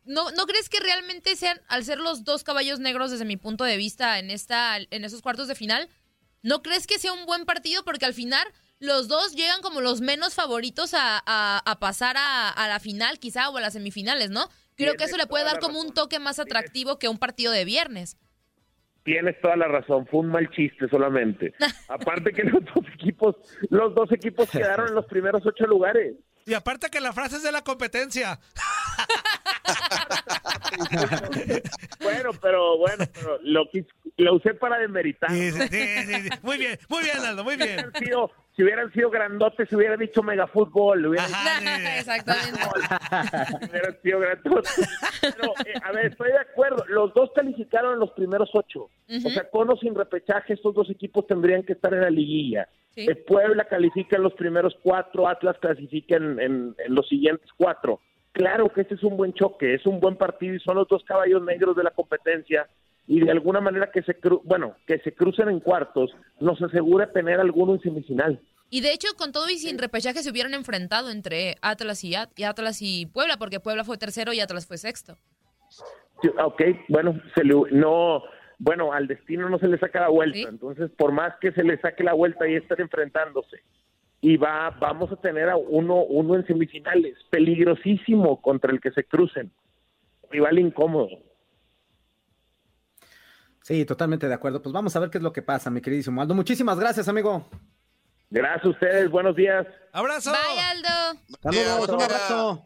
[0.05, 3.65] ¿no, ¿no crees que realmente sean, al ser los dos caballos negros desde mi punto
[3.65, 5.89] de vista en, esta, en esos cuartos de final,
[6.43, 7.83] ¿no crees que sea un buen partido?
[7.83, 8.47] Porque al final
[8.79, 13.19] los dos llegan como los menos favoritos a, a, a pasar a, a, la final,
[13.19, 14.49] quizá, o a las semifinales, ¿no?
[14.77, 17.65] Creo que eso le puede dar como un toque más atractivo que un partido de
[17.65, 18.15] viernes.
[19.07, 21.53] Tienes toda la razón, fue un mal chiste solamente.
[21.87, 23.37] Aparte que los dos equipos,
[23.69, 26.15] los dos equipos quedaron en los primeros ocho lugares.
[26.45, 28.37] Y aparte que la frase es de la competencia.
[32.01, 33.69] bueno, pero bueno, pero lo,
[34.17, 35.29] lo usé para demeritar.
[35.29, 37.89] Sí, sí, sí, muy bien, muy bien, Aldo, muy bien.
[37.99, 41.05] Sido, si hubieran sido grandotes, se hubiera dicho megafútbol.
[41.05, 42.59] Hubiera Ajá, dicho, Exactamente.
[43.59, 44.89] si hubieran sido grandotes.
[45.21, 46.83] Pero, eh, a ver, estoy de acuerdo.
[46.87, 48.89] Los dos calificaron en los primeros ocho.
[49.07, 49.27] Uh -huh.
[49.27, 52.67] O sea, con o sin repechaje, estos dos equipos tendrían que estar en la liguilla.
[52.95, 53.05] Sí.
[53.07, 58.01] El Puebla califica en los primeros cuatro, Atlas clasifica en, en, en los siguientes cuatro
[58.37, 61.03] claro que este es un buen choque, es un buen partido y son los dos
[61.03, 62.67] caballos negros de la competencia
[63.07, 67.11] y de alguna manera que se cru bueno, que se crucen en cuartos nos asegura
[67.11, 68.39] tener alguno en semifinal.
[68.69, 72.29] Y de hecho, con todo y sin repechaje se hubieran enfrentado entre Atlas y, At
[72.35, 75.15] y Atlas y Puebla, porque Puebla fue tercero y Atlas fue sexto.
[76.43, 78.23] Ok, bueno, se le, no,
[78.59, 80.45] bueno, al destino no se le saca la vuelta, ¿Sí?
[80.49, 83.61] entonces por más que se le saque la vuelta y estén enfrentándose,
[84.19, 89.03] y va vamos a tener a uno uno en semifinales peligrosísimo contra el que se
[89.03, 89.51] crucen
[90.31, 91.26] rival incómodo
[93.67, 96.21] sí totalmente de acuerdo pues vamos a ver qué es lo que pasa mi queridísimo
[96.21, 97.49] Aldo muchísimas gracias amigo
[98.29, 102.65] gracias a ustedes buenos días abrazo bye Aldo saludos un abrazo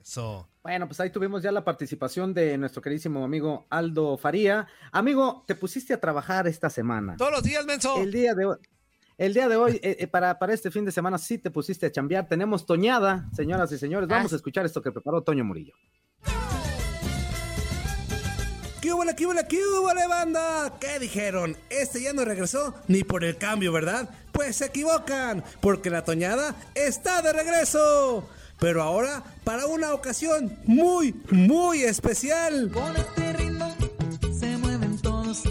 [0.00, 4.66] eso bueno, pues ahí tuvimos ya la participación de nuestro queridísimo amigo Aldo Faría.
[4.92, 7.16] Amigo, te pusiste a trabajar esta semana.
[7.16, 7.96] Todos los días, menso.
[7.96, 8.56] El día de hoy.
[9.16, 11.86] El día de hoy, eh, eh, para, para este fin de semana, sí te pusiste
[11.86, 12.28] a chambear.
[12.28, 14.06] Tenemos Toñada, señoras y señores.
[14.06, 14.34] Vamos ah.
[14.34, 15.72] a escuchar esto que preparó Toño Murillo.
[18.80, 20.72] ¿Qué hubo, qué hubo, qué hubo, banda?
[20.80, 21.54] ¿Qué dijeron?
[21.68, 24.08] Este ya no regresó ni por el cambio, ¿verdad?
[24.32, 28.26] Pues se equivocan, porque la Toñada está de regreso.
[28.58, 32.70] Pero ahora para una ocasión muy, muy especial.
[32.72, 33.76] Con este ritmo
[34.38, 35.42] se mueven todos.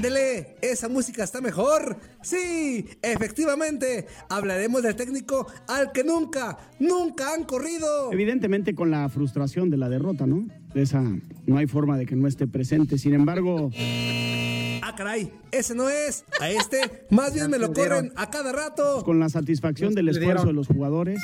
[0.00, 1.98] Ándele, esa música está mejor.
[2.22, 8.10] Sí, efectivamente, hablaremos del técnico al que nunca, nunca han corrido.
[8.10, 10.48] Evidentemente con la frustración de la derrota, ¿no?
[10.72, 11.04] Esa
[11.44, 12.96] no hay forma de que no esté presente.
[12.96, 13.70] Sin embargo...
[14.82, 16.24] Ah, caray, ese no es.
[16.40, 19.04] A este, más bien me lo corren a cada rato.
[19.04, 21.20] Con la satisfacción del esfuerzo de los jugadores.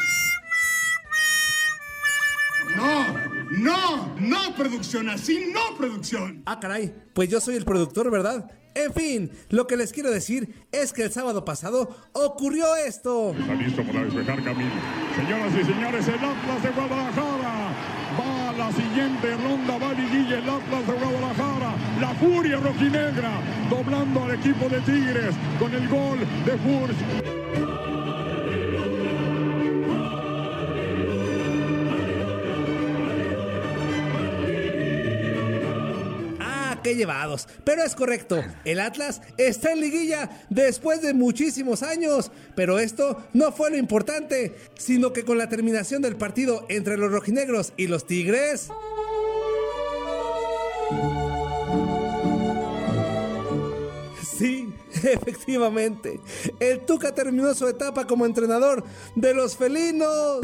[3.57, 6.43] No, no, producción, así no, producción.
[6.47, 8.51] Ah, caray, pues yo soy el productor, ¿verdad?
[8.75, 13.35] En fin, lo que les quiero decir es que el sábado pasado ocurrió esto.
[13.39, 14.71] Está listo para despejar camino.
[15.17, 17.73] Señoras y señores, el Atlas de Guadalajara
[18.21, 23.41] va a la siguiente ronda, va Liguilla, el Atlas de Guadalajara, la furia rojinegra,
[23.71, 27.46] doblando al equipo de Tigres con el gol de Furch.
[36.95, 37.49] Llevados.
[37.65, 42.31] Pero es correcto, el Atlas está en liguilla después de muchísimos años.
[42.55, 47.11] Pero esto no fue lo importante, sino que con la terminación del partido entre los
[47.11, 48.69] rojinegros y los Tigres...
[54.39, 54.69] Sí,
[55.03, 56.21] efectivamente.
[56.61, 58.85] El Tuca terminó su etapa como entrenador
[59.15, 60.41] de los felinos.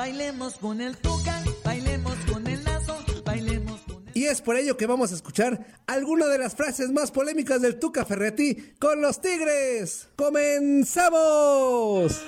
[0.00, 4.86] Bailemos con el tuca, bailemos con el lazo, bailemos con Y es por ello que
[4.86, 10.08] vamos a escuchar alguna de las frases más polémicas del Tuca Ferretti con los Tigres.
[10.16, 12.18] ¡Comenzamos!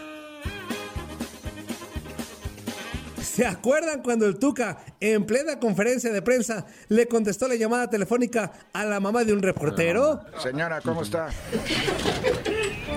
[3.23, 8.53] ¿Se acuerdan cuando el Tuca, en plena conferencia de prensa, le contestó la llamada telefónica
[8.75, 10.20] a la mamá de un reportero?
[10.43, 11.31] Señora, ¿cómo está?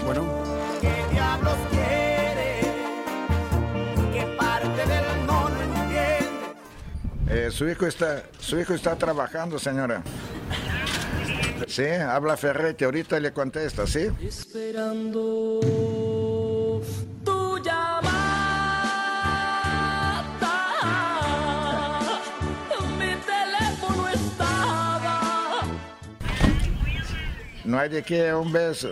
[0.05, 0.54] Bueno.
[7.29, 10.03] Eh, su hijo está, su hijo está trabajando, señora.
[11.67, 14.09] Sí, habla Ferretti, ahorita le contesta, ¿sí?
[14.21, 15.59] Esperando
[17.23, 18.11] tu llamada.
[22.99, 25.61] Mi teléfono estaba.
[27.63, 28.91] No hay de qué, un beso.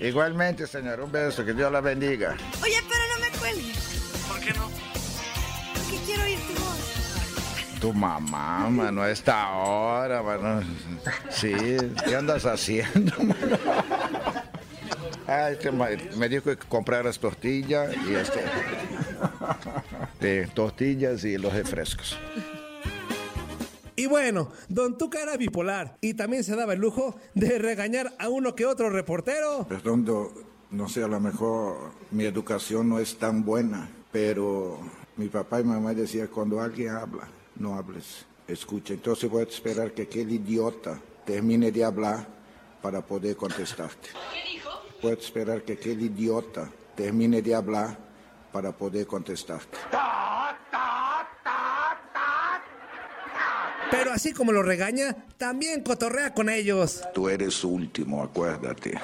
[0.00, 2.34] Igualmente, señor, un beso, que Dios la bendiga.
[2.60, 3.81] Oye, pero no me cuelgues.
[7.82, 10.62] Tu mamá, mano, a esta hora, mano.
[11.30, 11.52] Sí,
[12.06, 13.58] ¿qué andas haciendo, mano?
[15.26, 18.40] Ay, este ma- me dijo que compraras tortillas y este.
[20.20, 22.16] de tortillas y los refrescos.
[23.96, 28.28] Y bueno, Don Tuca era bipolar y también se daba el lujo de regañar a
[28.28, 29.66] uno que otro reportero.
[29.68, 30.32] Perdón, do-
[30.70, 34.78] no sé, a lo mejor mi educación no es tan buena, pero
[35.16, 38.94] mi papá y mamá decían, cuando alguien habla, no hables, escucha.
[38.94, 42.26] Entonces voy a esperar que aquel idiota termine de hablar
[42.80, 44.08] para poder contestarte.
[44.32, 44.70] ¿Qué dijo?
[45.02, 47.96] Voy a esperar que aquel idiota termine de hablar
[48.52, 49.78] para poder contestarte.
[53.90, 57.02] Pero así como lo regaña, también cotorrea con ellos.
[57.14, 58.98] Tú eres último, acuérdate.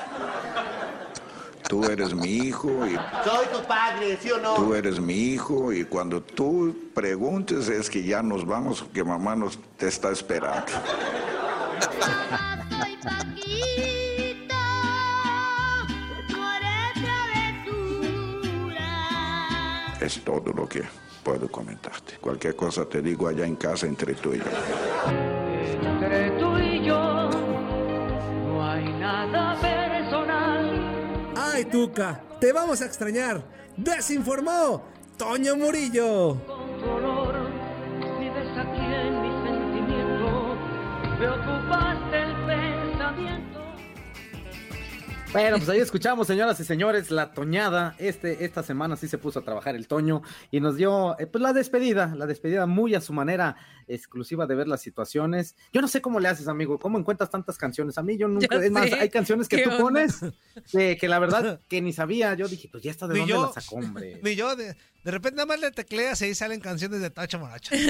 [1.68, 2.94] Tú eres mi hijo y
[3.24, 4.54] Soy tu padre, ¿sí o no?
[4.54, 9.36] Tú eres mi hijo y cuando tú preguntes es que ya nos vamos porque mamá
[9.36, 10.72] nos te está esperando.
[20.00, 20.84] Es todo lo que
[21.22, 22.14] puedo comentarte.
[22.18, 24.44] Cualquier cosa te digo allá en casa entre tú y yo.
[25.82, 29.77] Entre tú y yo no hay nada.
[31.58, 32.22] ¡Ay, Tuca!
[32.40, 33.42] ¡Te vamos a extrañar!
[33.76, 34.84] ¡Desinformó!
[35.16, 36.40] ¡Toño Murillo!
[36.46, 37.34] Con tu olor
[38.20, 40.56] vives aquí en mi sentimiento.
[41.18, 43.58] Me ocupaste el pensamiento.
[45.32, 47.96] Bueno, pues ahí escuchamos, señoras y señores, la toñada.
[47.98, 51.42] Este, esta semana sí se puso a trabajar el Toño y nos dio eh, pues
[51.42, 53.56] la despedida, la despedida muy a su manera
[53.88, 55.56] exclusiva de ver las situaciones.
[55.72, 57.98] Yo no sé cómo le haces, amigo, cómo encuentras tantas canciones.
[57.98, 59.82] A mí yo nunca, Ya es más, hay canciones que ¿Qué tú onda?
[59.82, 60.16] pones
[60.70, 62.34] que, que la verdad que ni sabía.
[62.34, 63.46] Yo dije, pues ya está de Ni dónde yo.
[63.54, 64.20] la sacó, hombre.
[64.22, 64.74] Ni yo, de,
[65.04, 67.74] de repente nada más le tecleas y ahí salen canciones de Tacha Moracha.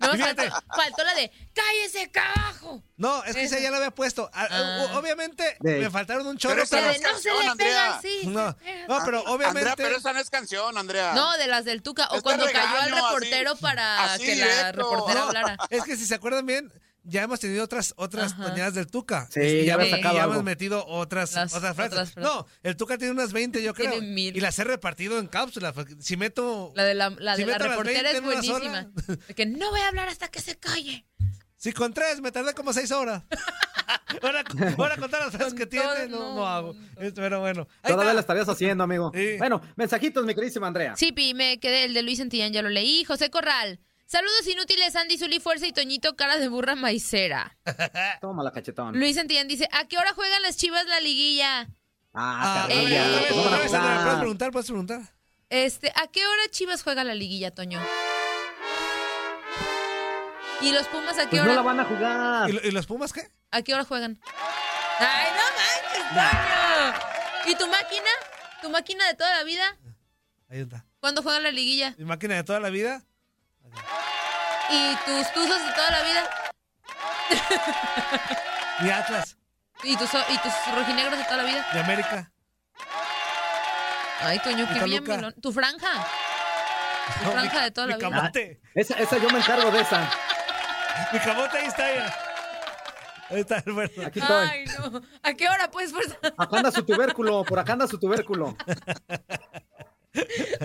[0.00, 0.42] No, faltó,
[0.76, 2.82] faltó la de ¡Cállese, carajo!
[2.96, 4.28] No, es que esa ya la había puesto.
[4.32, 4.98] Ah, Ah.
[4.98, 6.54] Obviamente De- me faltaron un chorro.
[6.54, 7.94] Pero esa no se le pega Andrea.
[7.96, 8.20] así.
[8.26, 8.56] No,
[8.88, 9.70] no, pero obviamente.
[9.70, 11.14] Andrea, pero esa no es canción, Andrea.
[11.14, 12.06] No, de las del Tuca.
[12.08, 14.72] O Este cuando cayó al regaño, así- reportero para así que la.
[14.82, 15.56] Reportera No, hablara.
[15.70, 16.72] Es que si se acuerdan bien,
[17.04, 19.26] ya hemos tenido otras otras toñadas del Tuca.
[19.30, 21.92] Sí, Y ya ya, había y sacado ya hemos metido otras, Las otras frases.
[21.92, 22.30] otras frases.
[22.30, 23.90] No, el Tuca tiene unas 20, yo creo.
[23.90, 24.36] Tiene mil.
[24.36, 25.74] Y las he repartido en cápsulas.
[25.98, 26.72] Si meto.
[26.76, 28.90] La de la, la, si de la meto las reportera 20 es buenísima.
[29.26, 31.04] De que no voy a hablar hasta que se calle.
[31.56, 33.22] Si con tres me tardé como seis horas.
[34.22, 34.42] ahora,
[34.78, 36.74] ahora contar las frases que tiene, no, no hago.
[37.14, 37.68] Pero bueno.
[37.82, 38.14] Todavía está.
[38.14, 39.12] la estarías haciendo, amigo.
[39.38, 40.96] Bueno, mensajitos, mi queridísima Andrea.
[40.96, 41.84] Sí, Pi, me quedé.
[41.84, 43.04] El de Luis Santillán ya lo leí.
[43.04, 43.78] José Corral.
[44.12, 47.56] Saludos inútiles, Andy Zuli Fuerza y Toñito Cara de Burra Maicera.
[48.20, 48.98] Toma la cachetón.
[48.98, 51.70] Luis Santillán dice, ¿a qué hora juegan las chivas la liguilla?
[52.12, 53.32] Ah, Ah, pues.
[53.32, 54.50] ¿Puedes preguntar?
[54.50, 55.00] ¿Puedes preguntar?
[55.48, 57.80] Este, ¿a qué hora Chivas juega la liguilla, Toño?
[60.60, 61.48] ¿Y los Pumas a qué Pues hora?
[61.52, 62.50] no la van a jugar.
[62.50, 63.30] ¿Y, y los Pumas qué?
[63.50, 64.20] ¿A qué hora juegan?
[64.98, 67.00] Ay, no manches,
[67.46, 67.50] Toño.
[67.50, 68.10] ¿Y tu máquina?
[68.60, 69.78] ¿Tu máquina de toda la vida?
[70.50, 70.84] Ahí está.
[71.00, 71.94] ¿Cuándo juega la liguilla?
[71.96, 73.02] Mi máquina de toda la vida.
[74.70, 76.30] ¿Y tus tuzos de toda la vida?
[78.80, 79.36] Mi Atlas.
[79.84, 81.66] ¿Y tus, y tus rojinegros de toda la vida?
[81.72, 82.32] De América.
[84.20, 85.04] Ay, Toño, qué bien.
[85.40, 86.06] ¿Tu franja?
[87.18, 88.10] Tu No, franja mi- de toda mi la vida.
[88.10, 88.60] camote.
[88.74, 90.08] Esa, esa yo me encargo de esa.
[91.12, 91.92] Mi camote ahí está.
[91.94, 92.16] ya.
[93.30, 94.02] Ahí está, Alberto.
[94.06, 94.48] Aquí estoy.
[94.48, 95.00] Ay, no.
[95.22, 96.16] ¿A qué hora, pues, fuerza?
[96.38, 98.56] Acá anda su tubérculo, por acá anda su tubérculo.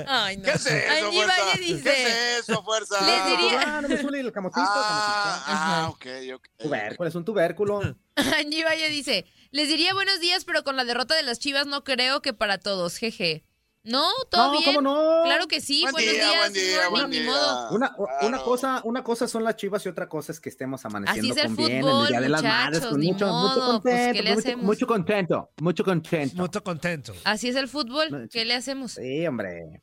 [0.08, 0.44] Ay, no.
[0.44, 1.46] ¿Qué es eso, Angie fuerza?
[1.46, 1.84] Valle dice.
[1.84, 2.96] ¿Qué es eso, fuerza?
[3.06, 4.62] Les diría- Ah, no me suele el camotito.
[4.66, 6.48] Ah, ah, ok, ok.
[6.58, 7.80] Tubérculo, es un tubérculo.
[8.16, 11.84] Angie Valle dice, les diría buenos días, pero con la derrota de las Chivas no
[11.84, 13.46] creo que para todos, jeje.
[13.88, 14.64] No, todo No, bien.
[14.66, 15.24] ¿cómo no?
[15.24, 17.26] Claro que sí, Buen buenos día, días, buen día, buen ni día.
[17.32, 17.70] modo.
[17.76, 18.44] Una, una Claro.
[18.44, 21.46] cosa, una cosa son las chivas y otra cosa es que estemos amaneciendo Así es
[21.46, 23.54] el con bien en fútbol, el Día de las Madres, muchachos, con ni mucho, mucho
[23.56, 23.66] pues,
[23.96, 24.66] contento, ¿qué le mucho, hacemos?
[24.66, 26.36] mucho contento, mucho contento.
[26.36, 27.14] Mucho contento.
[27.24, 28.92] Así es el fútbol, ¿qué le hacemos?
[28.94, 29.82] Sí, hombre.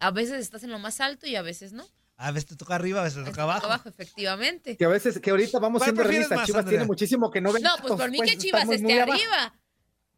[0.00, 1.84] A veces estás en lo más alto y a veces no.
[2.16, 3.66] A veces te toca arriba, a veces te toca abajo.
[3.66, 4.76] Abajo, efectivamente.
[4.76, 6.78] Que a veces, que ahorita vamos ¿Cuál siendo realistas, Chivas Andrea?
[6.78, 7.62] tiene muchísimo que no ven.
[7.62, 9.54] No, pues por mí que Chivas estamos esté arriba.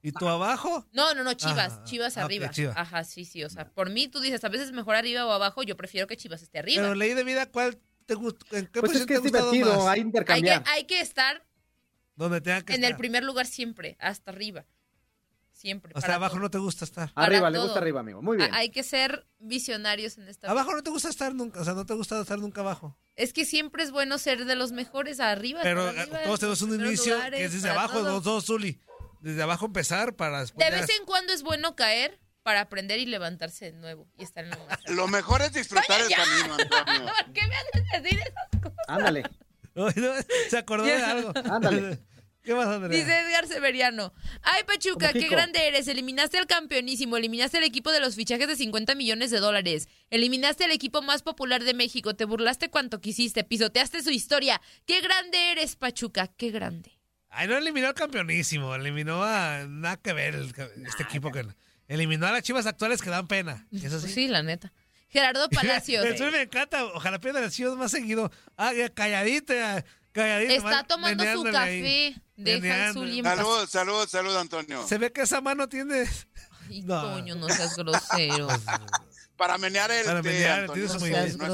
[0.03, 0.87] ¿Y tú abajo?
[0.93, 2.51] No, no, no, Chivas, Ah, Chivas ah, arriba.
[2.51, 2.77] Chivas.
[2.77, 5.63] Ajá, sí, sí, o sea, por mí tú dices, a veces mejor arriba o abajo,
[5.65, 6.83] yo prefiero que Chivas esté arriba.
[6.83, 8.45] Pero ley de vida, ¿cuál te gusta?
[8.59, 9.85] ¿En qué Pues es posición que te es divertido, más?
[9.85, 10.65] hay hay, que, intercambiar.
[10.67, 11.45] hay que estar
[12.15, 14.65] Donde tenga que en el primer lugar siempre, hasta arriba.
[15.51, 15.93] Siempre.
[15.97, 16.43] O sea, abajo todo.
[16.43, 17.11] no te gusta estar.
[17.15, 18.21] Arriba, le gusta arriba, amigo.
[18.21, 18.53] Muy bien.
[18.53, 21.73] A- Hay que ser visionarios en esta Abajo no te gusta estar nunca, o sea,
[21.73, 22.97] no te gusta estar nunca abajo.
[23.17, 25.61] Es que siempre es bueno ser de los mejores arriba.
[25.63, 28.13] Pero estar arriba, eh, todos tenemos un inicio lugares, que es desde abajo, todo.
[28.13, 28.79] los dos, Zuli.
[29.27, 30.65] Desde abajo empezar para después.
[30.65, 34.45] De vez en cuando es bueno caer para aprender y levantarse de nuevo y estar
[34.45, 34.79] en lo más.
[34.87, 37.13] Lo mejor es disfrutar el camino, Antonio.
[37.25, 38.73] ¿Por qué me haces decir eso?
[38.87, 39.25] Ándale,
[39.75, 40.13] Ay, no,
[40.49, 41.33] Se acordó de algo.
[41.51, 41.99] ándale.
[42.45, 42.97] ¿Qué más, Andrea?
[42.97, 44.15] Dice Edgar Severiano.
[44.43, 45.89] Ay, Pachuca, qué grande eres.
[45.89, 49.89] Eliminaste al campeonísimo, eliminaste al equipo de los fichajes de 50 millones de dólares.
[50.11, 52.15] Eliminaste al equipo más popular de México.
[52.15, 54.61] Te burlaste cuanto quisiste, pisoteaste su historia.
[54.87, 56.96] Qué grande eres, Pachuca, qué grande.
[57.39, 60.55] Ay, no eliminó al campeonísimo, eliminó a nada que ver el
[60.87, 61.47] este equipo que
[61.87, 63.67] eliminó a las chivas actuales que dan pena.
[63.73, 64.05] Eso sí.
[64.07, 64.73] Pues sí, la neta.
[65.09, 66.05] Gerardo Palacios.
[66.17, 68.33] Zuli me encanta, ojalá pierdan las chivas más seguido.
[68.57, 70.55] Ah, ya, calladita, calladita.
[70.55, 71.53] Está mal- tomando su ahí.
[71.53, 72.23] café.
[72.37, 73.37] Deja en paz.
[73.37, 74.87] Salud, salud, salud, Antonio.
[74.87, 76.05] Se ve que esa mano tiene
[76.69, 77.13] Ay, No.
[77.13, 78.49] coño, no seas grosero.
[79.37, 80.87] Para menear el para té, menear, Antonio.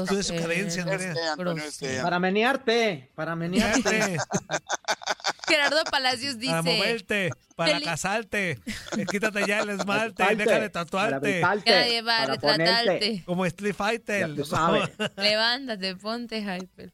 [0.07, 1.13] tiene su cadencia, Es Andrea.
[1.13, 1.99] té, Antonio, es té.
[2.01, 4.17] Para menearte, para menearte.
[5.47, 6.77] Gerardo Palacios Para dice.
[6.77, 8.51] moverte, para casarte.
[8.97, 11.41] Eh, Quítate ya el esmalte, deja de para tatuarte.
[11.41, 12.63] Para llevar, para ponerte.
[12.73, 13.23] retratarte.
[13.25, 14.29] Como Street Fighter.
[15.17, 16.91] Levántate, ponte hyper.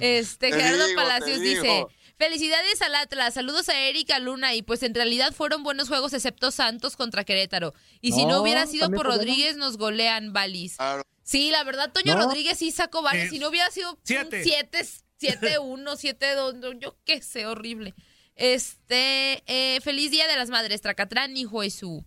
[0.00, 1.90] Este, Te Gerardo digo, Palacios digo.
[2.22, 6.52] Felicidades al Atlas, saludos a Erika Luna y pues en realidad fueron buenos juegos excepto
[6.52, 7.74] Santos contra Querétaro.
[8.00, 9.06] Y si no No, hubiera sido por.
[9.06, 10.76] Rodríguez nos golean Balis.
[10.76, 11.02] Claro.
[11.24, 12.26] Sí, la verdad, Toño No.
[12.26, 13.24] Rodríguez sí sacó varios.
[13.24, 13.30] Sí.
[13.30, 14.44] Si no hubiera sido un Siete.
[14.44, 14.86] 7,
[15.18, 17.92] 7, 1, 7, 2, yo qué sé, horrible.
[18.36, 22.04] Este, eh, feliz día de las madres, Tracatrán, hijo de su.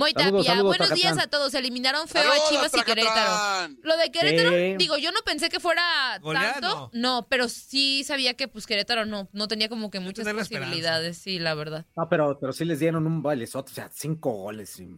[0.00, 1.52] Moy Saludos, Tapia, saludos, buenos días a todos.
[1.52, 2.82] Eliminaron feo Saludos, a Chivas y.
[2.84, 3.74] Querétaro.
[3.82, 4.74] Lo de Querétaro, Sí.
[4.78, 6.90] digo, yo no pensé que fuera tanto.
[6.94, 7.26] No.
[7.28, 11.52] pero sí sabía que pues Querétaro no, no tenía como que muchas posibilidades, sí, la
[11.54, 11.84] verdad.
[11.96, 14.80] No, pero, pero sí les dieron un bailezote, o sea, cinco goles.
[14.80, 14.96] y-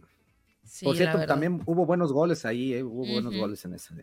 [0.65, 3.93] Sí, Por cierto, también hubo buenos goles ahí, eh, hubo buenos goles en ese.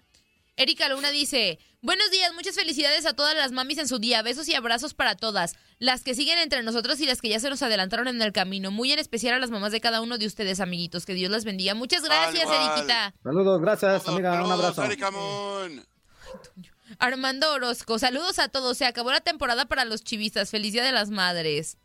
[0.61, 4.47] Erika Luna dice, buenos días, muchas felicidades a todas las mamis en su día, besos
[4.47, 7.63] y abrazos para todas, las que siguen entre nosotros y las que ya se nos
[7.63, 10.61] adelantaron en el camino, muy en especial a las mamás de cada uno de ustedes,
[10.61, 11.73] amiguitos, que Dios las bendiga.
[11.73, 12.47] Muchas gracias.
[12.47, 13.15] Eriquita.
[13.23, 14.85] Saludos, gracias, amiga, un abrazo.
[14.85, 15.83] Erika Moon.
[16.99, 20.93] Armando Orozco, saludos a todos, se acabó la temporada para los chivistas, feliz día de
[20.93, 21.79] las madres.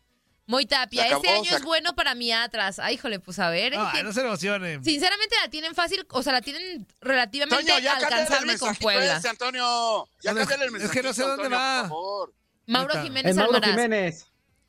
[0.48, 2.78] Moy Tapia, acabó, este año es bueno para mi Atlas.
[2.78, 3.74] Ay, híjole, pues a ver.
[3.76, 4.82] Ay, no se emocionen.
[4.84, 8.74] Sinceramente la tienen fácil, o sea, la tienen relativamente Toño, ya cámbiale el alcanzable con
[8.76, 9.16] Puebla.
[9.16, 10.08] ese, Antonio.
[10.22, 11.80] Ya No, el es que no sé dónde Antonio, va.
[11.82, 12.34] por favor.
[12.66, 13.02] Mauro.
[13.02, 13.70] Jiménez El Mauro Almaraz.
[13.70, 14.26] Jiménez.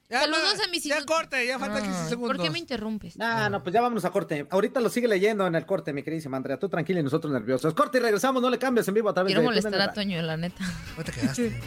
[0.10, 1.06] Ya, Saludos no, a mis Ya hijos.
[1.06, 2.38] corte, ya faltan 15 Ay, segundos.
[2.38, 3.16] ¿Por qué me interrumpes?
[3.20, 4.48] Ah, no, pues ya vámonos a corte.
[4.50, 6.58] Ahorita lo sigue leyendo en el corte, mi queridísima Andrea.
[6.58, 7.74] Tú tranquila y nosotros nerviosos.
[7.74, 9.94] Corte y regresamos, no le cambies en vivo a través Quiero de molestar TUDN a.
[9.94, 10.64] Toño, la neta.
[10.96, 11.62] ¿Cómo te quedaste?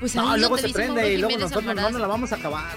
[0.00, 2.76] Pues No, luego se prende y luego nosotros no la vamos a acabar.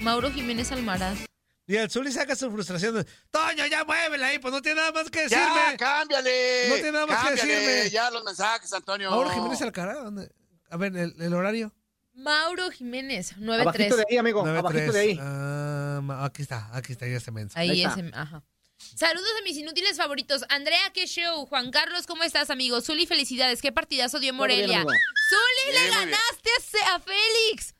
[0.00, 1.18] Mauro Jiménez Almaraz.
[1.66, 3.06] Y el Zuli saca su frustración.
[3.30, 5.76] Toño, ya muévela ahí, pues no tiene nada más que Ya, decirme.
[5.78, 6.68] cámbiale.
[6.68, 7.90] No tiene nada más que decirme.
[7.90, 9.10] Ya los mensajes, Antonio.
[9.10, 10.30] Mauro Jiménez Alcaraz, ¿dónde?
[10.68, 11.72] A ver, el, el horario.
[12.12, 13.96] Mauro Jiménez, Abajito 9-3.
[13.96, 14.44] de ahí, amigo.
[14.44, 14.58] 9-3.
[14.58, 15.18] Abajito de ahí.
[15.20, 17.58] Ah, aquí está, aquí está, ya se mensa.
[17.58, 18.00] Ahí, Ahí es, está.
[18.00, 18.42] em- ajá.
[18.96, 20.44] Saludos a mis inútiles favoritos.
[20.50, 21.46] Andrea, qué show.
[21.46, 22.80] Juan Carlos, ¿cómo estás, amigo?
[22.82, 23.62] Zuli, felicidades.
[23.62, 24.76] Qué partidazo dio bien, Morelia.
[24.80, 24.90] amigo.
[24.90, 25.90] Zuli, Sí, le bien.
[26.10, 26.50] ganaste
[26.92, 27.74] a Félix.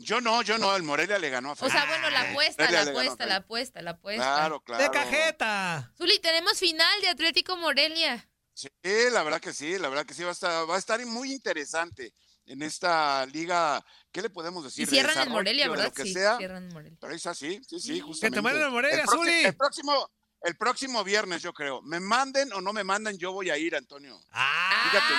[0.00, 2.84] Yo no, yo no, el Morelia le ganó a O sea, bueno, la apuesta, Morelia
[2.84, 4.22] la apuesta, la apuesta, la apuesta.
[4.22, 4.82] Claro, claro.
[4.84, 5.92] ¡De cajeta!
[5.98, 8.28] Zuli, tenemos final de Atlético Morelia.
[8.54, 8.68] Sí,
[9.12, 11.32] la verdad que sí, la verdad que sí, va a estar, va a estar muy
[11.32, 12.12] interesante
[12.46, 13.84] en esta liga.
[14.12, 14.82] ¿Qué le podemos decir?
[14.82, 15.84] Y De cierran en Morelia, de ¿verdad?
[15.86, 16.36] Lo que Sí, sea.
[16.38, 16.98] cierran en Morelia.
[17.00, 18.36] Pero es así, sí, sí, Que justamente.
[18.38, 19.44] te manden a Morelia, el, Zuli.
[19.44, 20.10] el próximo,
[20.42, 21.82] el próximo viernes, yo creo.
[21.82, 24.18] Me manden o no me mandan, yo voy a ir, Antonio.
[24.30, 25.14] Fíjate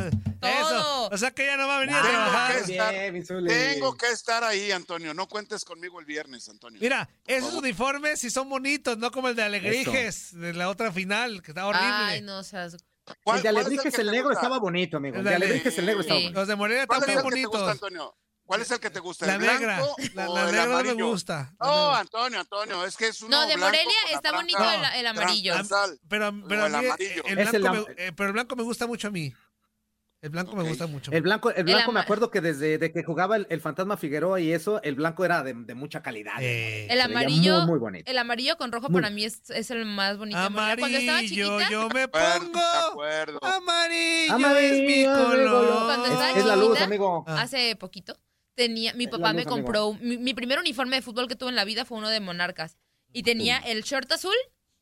[0.00, 0.24] bien.
[0.42, 1.08] Eso.
[1.12, 2.64] O sea que ya no va a venir a Tengo trabajar.
[2.64, 2.94] que, estar,
[3.46, 5.12] tengo que estar ahí, Antonio.
[5.12, 6.80] No cuentes conmigo el viernes, Antonio.
[6.80, 11.42] Mira, esos uniformes sí son bonitos, no como el de Alegrijes de la otra final,
[11.42, 11.86] que está horrible.
[11.88, 12.76] Ay, no seas...
[13.26, 15.16] El de Alebrijes el negro estaba bonito, amigo.
[15.16, 16.24] El de Alebrijes el negro estaba Sí.
[16.26, 16.40] bonito.
[16.40, 17.82] Los de Morelia ¿Cuál están es bien el que te gusta, bonitos.
[17.82, 18.16] Antonio?
[18.50, 19.26] ¿Cuál es el que te gusta?
[19.26, 19.76] La ¿El negra.
[19.76, 21.06] blanco La, o la el negra no me amarillo?
[21.06, 21.54] gusta.
[21.60, 24.98] No, Antonio, Antonio, es que es uno No, de blanco Morelia la está bonito el,
[25.00, 25.52] el amarillo.
[25.54, 26.00] transversal.
[26.08, 27.22] Pero, pero el mí el, amarillo.
[27.26, 29.32] el el blanco am- me, eh, pero el blanco me gusta mucho a mí.
[30.22, 31.10] El blanco me gusta mucho.
[31.12, 34.38] El blanco, el blanco me acuerdo que desde de que jugaba el, el fantasma Figueroa
[34.38, 36.34] y eso, el blanco era de, de mucha calidad.
[36.42, 38.10] Eh, El amarillo, Muy, muy bonito.
[38.10, 40.36] el amarillo con rojo Muy- para mí es, es el más bonito.
[40.50, 40.76] Morelia.
[40.76, 42.58] Cuando estaba Amarillo, chiquita, yo me pongo.
[42.58, 43.38] de acuerdo.
[43.42, 45.84] Amarillo, Amarillo, es mi amigo, color.
[45.86, 47.24] Cuando Es, es la luz, amigo.
[47.26, 47.40] Ah.
[47.40, 48.14] hace poquito,
[48.60, 51.56] tenía, mi Es papá me compró, mi, mi primer uniforme de fútbol que tuve en
[51.56, 52.76] la vida fue uno de Monarcas.
[53.12, 54.34] Y tenía el short azul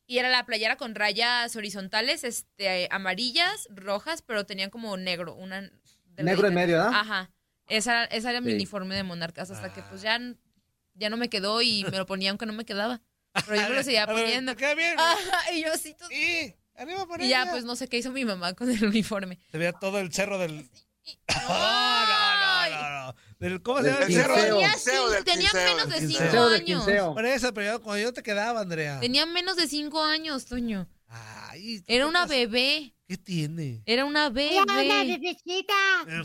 [0.07, 5.70] y era la playera con rayas horizontales, este, amarillas, rojas, pero tenían como negro, una.
[6.16, 6.93] Negro en medio, ¿verdad?
[6.95, 7.31] Ajá.
[7.68, 8.55] Esa, esa era mi Sí.
[8.57, 10.18] uniforme de Monarcas, hasta que pues ya,
[10.95, 13.01] ya no me quedó y me lo ponía aunque no me quedaba.
[13.47, 14.53] Pero yo me lo seguía ver, poniendo.
[14.53, 14.99] ¿te queda bien?
[14.99, 18.11] Ajá, y yo así todo- Sí, arriba por Y ya pues no sé qué hizo
[18.11, 19.39] mi mamá con el uniforme.
[19.53, 20.68] Se veía todo el cerro del.
[21.29, 22.28] No, no, no, no, no.
[23.39, 25.24] Del- ¿Cómo se llama el Del.
[25.24, 26.84] Tenía, menos de cinco años.
[27.14, 28.99] Por eso, pero yo- cuando yo te quedaba, Andrea.
[29.01, 30.89] Tenía menos de cinco años, Toño.
[31.07, 32.95] Ay, Era una bebé.
[33.07, 33.82] ¿Qué tiene?
[33.86, 34.61] Era una bebé.
[34.66, 35.74] bebecita.
[36.09, 36.22] Eh,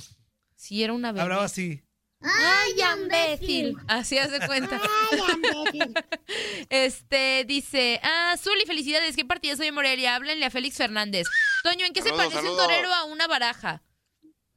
[0.56, 1.22] Sí, era una bebé.
[1.22, 1.84] Hablaba así.
[2.22, 3.76] Ay, imbécil.
[3.88, 4.82] Así hace cuenta.
[5.12, 5.94] Ay, imbécil.
[6.70, 10.16] Este dice, ah, Zuli, felicidades, qué partida soy de Morelia.
[10.16, 11.28] Háblenle a Félix Fernández.
[11.64, 13.84] Toño, ¿en qué se Saludos, parece un torero a una baraja?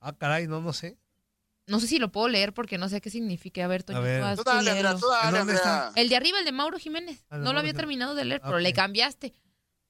[0.00, 0.96] Ah, caray, no, no sé.
[1.66, 3.64] No sé si lo puedo leer porque no sé qué significa.
[3.64, 4.36] A ver, Toño, A ver.
[4.36, 4.98] tú dale, Andrea, léelo.
[5.00, 5.92] tú dale, ¿En dónde Andrea.
[5.96, 7.24] El de arriba, el de Mauro Jiménez.
[7.28, 7.76] Ah, de no Mauro lo había Jiménez.
[7.76, 8.62] terminado de leer, pero Ok.
[8.62, 9.34] le cambiaste.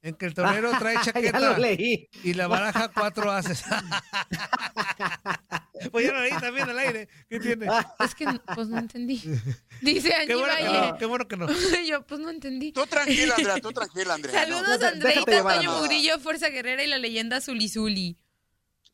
[0.02, 2.08] En que el torero trae ya chaqueta lo leí.
[2.22, 3.64] y la baraja cuatro haces.
[5.92, 7.08] pues ya lo leí también al aire.
[7.28, 7.66] ¿Qué tiene?
[7.98, 9.16] Es que, pues no entendí.
[9.82, 11.46] Dice Angie Qué bueno que no, qué bueno que no.
[11.86, 12.72] Yo, pues no entendí.
[12.72, 14.42] Tú tranquila, Andrea, tú tranquila, Andrea.
[14.44, 14.72] Saludos no.
[14.74, 15.72] a Déjate Andreita, llevar, Toño.
[15.78, 18.16] Mugrillo, Fuerza Guerrera y la leyenda Zuli Zuli.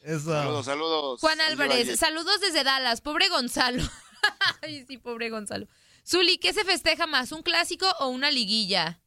[0.03, 0.31] Eso.
[0.31, 1.21] Saludos, saludos.
[1.21, 1.97] Juan Álvarez, Valle.
[1.97, 3.01] saludos desde Dallas.
[3.01, 3.83] Pobre Gonzalo.
[4.63, 5.69] Ay, sí, pobre Gonzalo.
[6.07, 9.01] Zuli, ¿qué se festeja más, un clásico o una liguilla?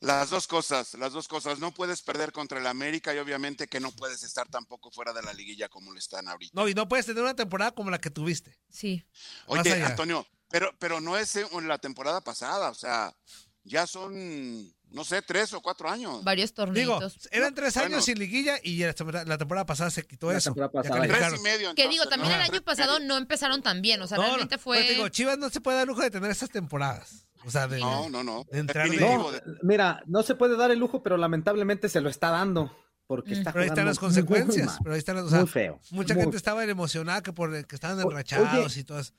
[0.00, 1.58] Las dos cosas, las dos cosas.
[1.58, 5.22] No puedes perder contra el América y obviamente que no puedes estar tampoco fuera de
[5.22, 6.52] la liguilla como lo están ahorita.
[6.54, 8.58] No, y no puedes tener una temporada como la que tuviste.
[8.68, 9.04] Sí.
[9.46, 9.82] Oye.
[9.82, 13.16] Antonio, pero, pero no es en la temporada pasada, o sea,
[13.64, 16.24] ya son, no sé, tres o cuatro años.
[16.24, 16.64] Varios Digo,
[16.98, 17.28] torneitos.
[17.30, 17.94] eran tres Bueno.
[17.96, 20.54] años sin liguilla y la temporada, la temporada pasada se quitó La eso.
[20.54, 21.02] pasada.
[21.02, 21.74] Tres y medio.
[21.74, 22.36] que digo, también ¿no?
[22.38, 24.00] el año pasado no empezaron tan bien.
[24.02, 24.82] O sea, No, realmente pero fue.
[24.82, 27.26] te digo, Chivas no se puede dar lujo de tener estas temporadas.
[27.44, 28.44] O sea, de, No, no, no.
[28.50, 32.00] de entrar de- No, de- mira, no se puede dar el lujo, pero lamentablemente se
[32.00, 32.76] lo está dando.
[33.06, 33.38] Porque Mm.
[33.38, 34.78] está pero ahí están las muy consecuencias.
[34.82, 35.78] pero ahí están las, o sea, muy feo.
[35.92, 39.12] mucha muy gente estaba emocionada que por que estaban enrachados oye, y todo eso.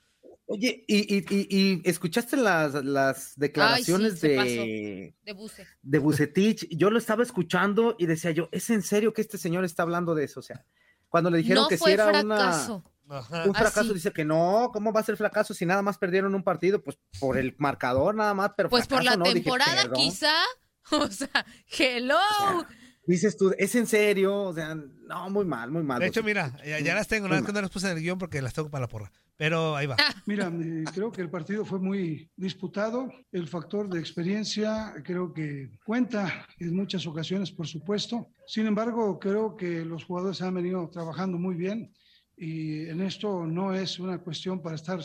[0.50, 5.66] Oye, y, y, y, y escuchaste las, las declaraciones de, De buce.
[5.82, 6.66] de Bucetich.
[6.70, 10.14] Yo lo estaba escuchando y decía yo, ¿es en serio que este señor está hablando
[10.14, 10.40] de eso?
[10.40, 10.64] O sea,
[11.10, 12.82] cuando le dijeron No que si era fracaso.
[13.10, 13.36] Ajá.
[13.36, 13.94] una, un fracaso, Así.
[13.94, 16.82] dice que no, ¿cómo va a ser fracaso si nada más perdieron un partido?
[16.82, 19.32] Pues por el marcador nada más, pero Pues por fracaso la no.
[19.32, 20.32] Temporada, quizá.
[20.90, 21.44] O sea,
[21.78, 22.16] hello.
[23.06, 24.34] Dices tú, ¿es en serio?
[24.44, 26.00] O sea, no, muy mal, muy mal.
[26.00, 28.02] De hecho, mira, ya, ya las tengo, nada más que no las puse en el
[28.02, 29.12] guion porque las tengo para la porra.
[29.38, 29.96] Pero ahí va.
[30.26, 30.52] Mira,
[30.92, 33.08] creo que el partido fue muy disputado.
[33.30, 38.26] El factor de experiencia creo que cuenta en muchas ocasiones, por supuesto.
[38.46, 41.94] Sin embargo, creo que los jugadores han venido trabajando muy bien
[42.36, 45.00] y en esto no es una cuestión para estar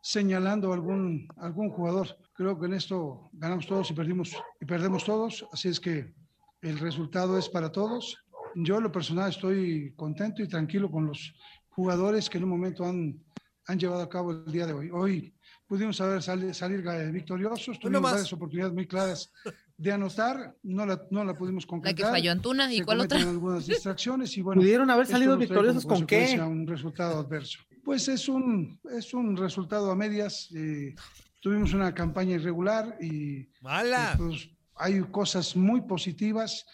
[0.00, 2.08] señalando a algún, algún jugador.
[2.32, 5.46] Creo que en esto ganamos todos y perdimos y perdemos todos.
[5.52, 6.14] Así es que
[6.62, 8.16] el resultado es para todos.
[8.54, 11.34] Yo, en lo personal, estoy contento y tranquilo con los
[11.68, 13.18] jugadores que en un momento han,
[13.66, 14.90] han llevado a cabo el día de hoy.
[14.92, 15.34] Hoy
[15.66, 18.12] pudimos saber salir, salir victoriosos, tuvimos más.
[18.12, 19.32] varias oportunidades muy claras
[19.76, 21.96] de anotar, no la, no la pudimos La concretar.
[21.96, 22.72] que falló Antuna.
[22.72, 23.18] ¿Y Se cuál otra?
[23.18, 24.60] algunas distracciones y bueno.
[24.60, 26.38] ¿Pudieron haber salido victoriosos con qué?
[26.40, 27.58] Un resultado adverso.
[27.84, 30.48] Pues es un, es un resultado a medias.
[30.54, 30.94] eh,
[31.40, 34.14] tuvimos una campaña irregular y Mala.
[34.16, 36.64] pues, hay cosas muy positivas.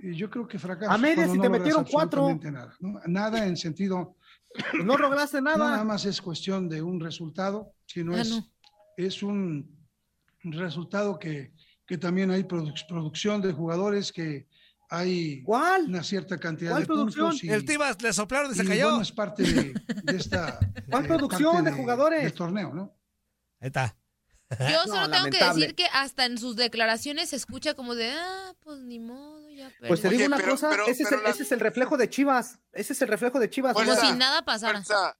[0.00, 0.90] Y yo creo que fracaso.
[0.92, 2.38] A medias y no te metieron cuatro.
[2.42, 3.00] Nada, ¿no?
[3.06, 4.16] nada en sentido
[4.84, 5.56] no lograste nada.
[5.58, 8.46] No nada más es cuestión de un resultado, sino Ah, es, no.
[8.96, 9.76] es un
[10.42, 11.52] resultado que,
[11.86, 14.48] que también hay produc- producción de jugadores, que
[14.90, 17.26] hay una cierta cantidad ¿Cuál de producción?
[17.30, 17.44] puntos.
[17.44, 18.84] y- El Tibas le soplaron y se cayó.
[18.88, 20.58] bueno, es parte de, de esta
[20.90, 22.22] ¿Cuál eh, producción de jugadores?
[22.22, 22.96] del torneo, ¿no?
[23.60, 23.96] Ahí está.
[24.50, 28.10] Yo No, solo tengo que decir que hasta en sus declaraciones se escucha como de,
[28.12, 30.16] ah, pues ni modo, ya Pues te perdí".
[30.18, 32.58] digo una pero- cosa, pero- ese, es el, la- ese es el reflejo de Chivas.
[32.72, 33.74] Ese es el reflejo de Chivas.
[33.74, 34.82] Como si nada pasara.
[34.82, 35.16] fuerza.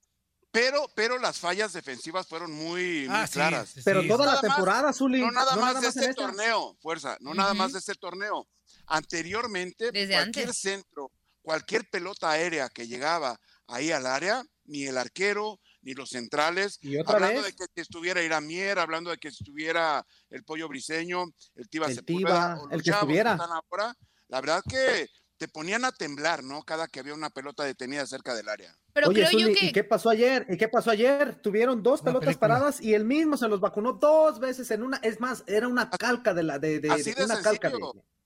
[0.51, 3.69] Pero, pero las fallas defensivas fueron muy, muy Ah, sí, claras.
[3.69, 4.07] sí, Pero sí.
[4.07, 5.19] toda la más- temporada, Zuli.
[5.19, 6.21] No nada no más nada de más este esta.
[6.25, 8.47] torneo, fuerza, no nada más de este torneo.
[8.87, 10.57] Anteriormente, Desde cualquier antes.
[10.61, 11.11] centro,
[11.43, 16.97] cualquier pelota aérea que llegaba ahí al área, ni el arquero, ni los centrales, ¿Y
[16.97, 17.55] otra hablando vez?
[17.57, 21.25] de que estuviera Iramier, hablando de que estuviera el Pollo Briseño,
[21.55, 23.31] el Tiba El Sepúlveda, Tiva, o el que estuviera.
[23.33, 23.95] están ahora,
[24.27, 25.07] la verdad que
[25.37, 26.63] te ponían a temblar, ¿no?
[26.63, 28.75] Cada que había una pelota detenida cerca del área.
[28.91, 29.65] Pero Oye, creo yo Zuli, que...
[29.67, 30.45] ¿y qué pasó ayer?
[30.49, 31.41] ¿Y qué pasó ayer?
[31.41, 32.47] Tuvieron dos Una pelotas película.
[32.55, 34.97] paradas y él mismo se los vacunó dos veces en una.
[34.97, 37.77] Es más, era una calca de la de, de, Así de una calca de.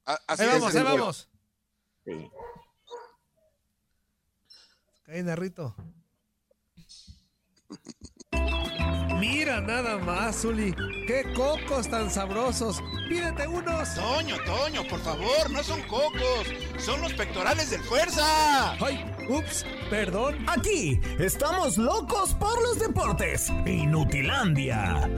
[0.06, 1.30] Así Ahí de vamos, ahí vamos.
[2.04, 2.30] Sí.
[5.06, 5.76] Ahí, Narrito.
[9.24, 10.76] Mira nada más, Zuli.
[11.08, 12.84] Qué cocos tan sabrosos.
[13.08, 13.96] Pídete unos.
[13.96, 16.46] Toño, Toño, por favor, no son cocos,
[16.78, 18.74] son los pectorales del fuerza.
[18.86, 20.36] Ay, ups, perdón.
[20.48, 23.50] Aquí estamos locos por los deportes.
[23.66, 25.10] Inutilandia.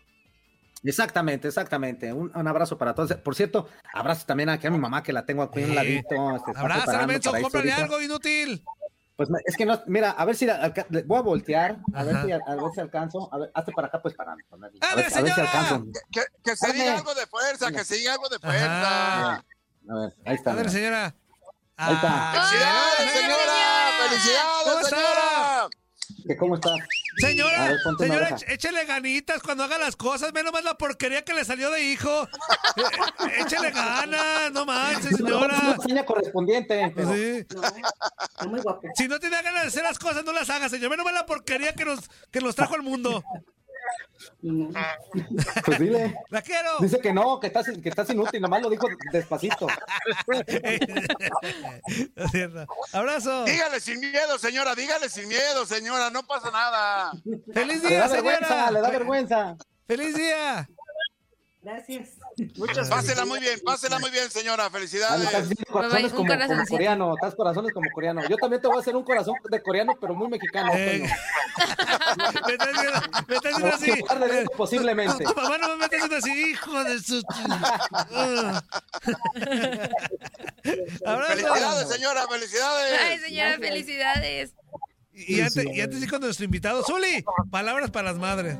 [0.84, 2.12] Exactamente, exactamente.
[2.12, 3.14] Un, un abrazo para todos.
[3.14, 6.14] Por cierto, abrazo también aquí a mi mamá que la tengo aquí a un ladito.
[6.20, 8.64] menso, para irse cómprale algo inútil.
[9.14, 10.46] Pues es que no, mira, a ver si
[11.04, 13.32] voy a voltear, a ver si a, a ver si alcanzo.
[13.32, 14.42] A ver, hazte para acá, pues para mí.
[14.50, 15.84] A, ¡Ándale, ver, a ver si alcanzo.
[16.10, 18.66] Que, que se diga algo de fuerza, que se diga algo de fuerza.
[18.66, 19.44] Ajá.
[19.88, 20.50] A ver, ahí está.
[20.50, 21.14] A ver, señora.
[21.76, 22.08] Ahí está.
[22.10, 23.36] Ah, ¡Felicidades, ¡Ay, señora!
[23.36, 24.08] señora!
[24.08, 25.68] ¡Felicidades, señora!
[26.26, 26.70] ¿Que ¿Cómo está?
[26.74, 26.76] A
[27.18, 30.32] Señora, ver, señora, éch- échele ganitas cuando haga las cosas.
[30.32, 32.22] Ve nomás la porquería que le salió de hijo.
[32.76, 32.80] Eh,
[33.26, 35.58] eh, échele ganas, no manches, señora.
[35.62, 36.90] Una seña correspondiente.
[36.94, 37.46] Pues pero- sí.
[38.30, 38.88] Está muy guapo.
[38.94, 40.90] Si no tiene ganas de hacer las cosas, no las haga, señor.
[40.90, 42.00] Ve nomás la porquería que nos,
[42.30, 43.22] que nos trajo al mundo.
[45.64, 46.16] Pues dile.
[46.30, 46.78] La quiero.
[46.80, 49.66] Dice que no, que estás, que estás inútil, nomás lo dijo despacito.
[52.16, 52.66] Es cierto.
[52.92, 53.44] Abrazo.
[53.44, 57.12] Dígale sin miedo, señora, dígale sin miedo, señora, no pasa nada.
[57.52, 58.70] Feliz Le día, vergüenza, señora.
[58.70, 59.56] le da vergüenza.
[59.86, 60.68] Feliz día.
[61.62, 62.18] Gracias.
[62.56, 65.26] Muchas Pásela muy bien, pásela muy bien, señora, Ah, estás felicidades.
[65.26, 68.22] haciendo corazones Bye, bye, un como, como coreano, estás corazones como coreano.
[68.28, 70.72] Yo también te voy a hacer un corazón de coreano, pero muy mexicano.
[70.74, 71.02] Eh,
[72.46, 73.92] me está diciendo, me así.
[74.56, 75.24] posiblemente.
[75.24, 77.22] Tu mamá no me está diciendo así, hijo de su.
[80.62, 83.00] Felicidades, señora, felicidades.
[83.00, 84.54] Ay, señora, felicidades.
[85.12, 88.56] Y antes, y antes sí con nuestro invitado, Zuli, palabras para las madres.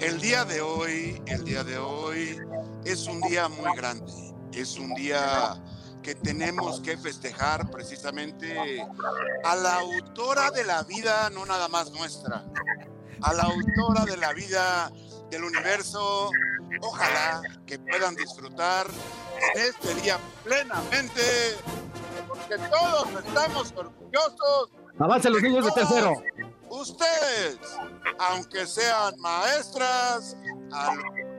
[0.00, 2.40] El día de hoy, el día de hoy
[2.84, 4.10] es un día muy grande.
[4.52, 5.62] Es un día
[6.02, 8.82] que tenemos que festejar precisamente
[9.44, 12.44] a la autora de la vida, no nada más nuestra,
[13.20, 14.90] a la autora de la vida
[15.30, 16.30] del universo.
[16.80, 18.86] Ojalá que puedan disfrutar
[19.54, 21.22] en este día plenamente,
[22.26, 24.70] porque todos estamos orgullosos
[25.00, 26.22] Avancen los niños de tercero.
[26.70, 27.58] Ustedes,
[28.18, 30.36] aunque sean maestras,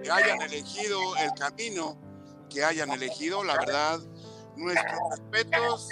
[0.03, 1.97] que hayan elegido el camino
[2.49, 3.99] que hayan elegido, la verdad,
[4.61, 5.89] nuestros respetos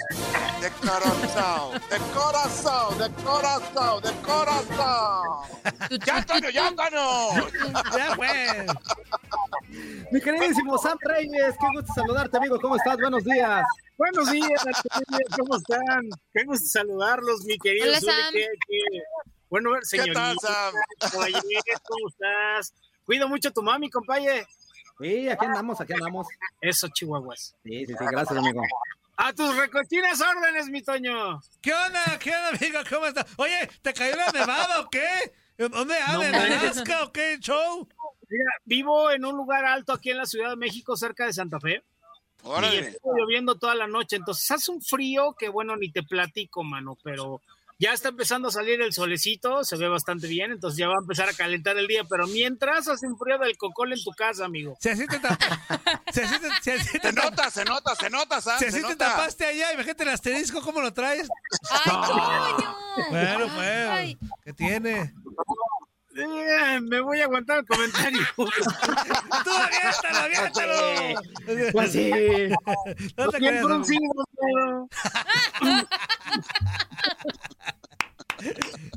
[0.60, 6.00] de corazón, de corazón, de corazón, de corazón.
[6.06, 7.00] ¡Ya, Antonio, ya, Antonio!
[7.96, 8.66] Ya, pues.
[10.10, 12.58] Mi queridísimo Sam Reyes, qué gusto saludarte, amigo.
[12.60, 12.96] ¿Cómo estás?
[12.96, 13.64] Buenos días.
[13.96, 14.62] Buenos días,
[15.36, 16.08] ¿cómo están?
[16.32, 18.32] Qué gusto saludarlos, mi querido Hola, Sam.
[18.32, 19.02] qué- qué-
[19.48, 20.74] Bueno, ver, ¿Qué tal, señorita, Sam?
[21.86, 22.72] ¿cómo estás?
[23.04, 24.46] Cuido mucho a tu mami, compañero.
[25.00, 26.26] Sí, aquí andamos, aquí andamos.
[26.60, 27.54] Eso, chihuahuas.
[27.64, 28.62] Sí, sí, sí, gracias, amigo.
[29.16, 31.40] A tus recochinas órdenes, mi Toño.
[31.62, 32.18] ¿Qué onda?
[32.18, 32.78] ¿Qué onda, amigo?
[32.88, 33.26] ¿Cómo estás?
[33.36, 35.06] Oye, ¿te cayó la nevada o qué?
[35.56, 36.28] ¿Dónde andas?
[36.28, 37.88] ¿En Alaska o qué show?
[38.28, 41.58] Mira, vivo en un lugar alto aquí en la Ciudad de México, cerca de Santa
[41.60, 41.82] Fe.
[42.42, 42.78] Y Órale.
[42.78, 46.96] estuvo lloviendo toda la noche, entonces hace un frío que bueno, ni te platico, mano,
[47.02, 47.42] pero
[47.80, 51.00] ya está empezando a salir el solecito, se ve bastante bien, entonces ya va a
[51.00, 54.44] empezar a calentar el día, pero mientras hace un frío del cocol en tu casa,
[54.44, 54.76] amigo.
[54.80, 55.38] Si así te tapa-
[56.12, 58.68] si así te- si así te Se nota, se nota, se nota, Sam, Si se
[58.68, 59.10] así te nota.
[59.12, 61.26] tapaste allá, imagínate el asterisco, ¿cómo lo traes?
[61.70, 62.76] ¡Ay, Toño!
[63.08, 64.18] Bueno, pues, Ay.
[64.44, 65.14] ¿qué tiene?
[66.16, 68.20] Eh, me voy a aguantar el comentario.
[68.36, 68.46] ¡Tú
[69.54, 71.20] aviéntalo, aviéntalo!
[71.72, 72.10] Pues sí.
[73.16, 73.66] No te Bien creas,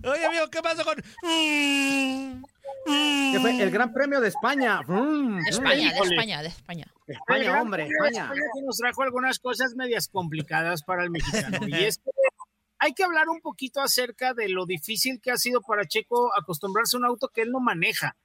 [0.04, 0.96] Oye, amigo, ¿qué pasó con...?
[2.86, 4.82] Que fue el Gran Premio de España.
[4.86, 6.00] De España, de.
[6.00, 6.86] España, de España.
[7.08, 8.32] España, hombre, de España.
[8.34, 11.60] que nos trajo algunas cosas medias complicadas para el mexicano.
[11.68, 12.12] Y es que
[12.80, 16.98] hay que hablar un poquito acerca de lo difícil que ha sido para Checo acostumbrarse
[16.98, 18.18] a un auto que él no maneja.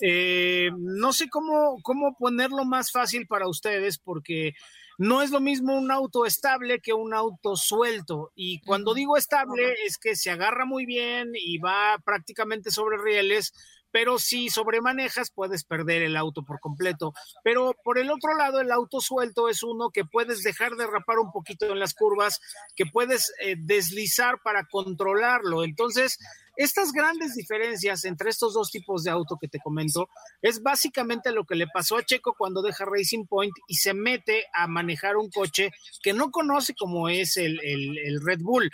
[0.00, 4.54] Eh, no sé cómo, cómo ponerlo más fácil para ustedes porque
[4.98, 8.32] no es lo mismo un auto estable que un auto suelto.
[8.34, 13.54] Y cuando digo estable es que se agarra muy bien y va prácticamente sobre rieles,
[13.92, 17.14] pero si sobremanejas puedes perder el auto por completo.
[17.44, 21.20] Pero por el otro lado, el auto suelto es uno que puedes dejar de rapar
[21.20, 22.40] un poquito en las curvas,
[22.74, 25.62] que puedes eh, deslizar para controlarlo.
[25.62, 26.18] Entonces,
[26.58, 30.08] estas grandes diferencias entre estos dos tipos de auto que te comento
[30.42, 34.44] es básicamente lo que le pasó a Checo cuando deja Racing Point y se mete
[34.52, 35.70] a manejar un coche
[36.02, 38.70] que no conoce como es el, el- el Red Bull.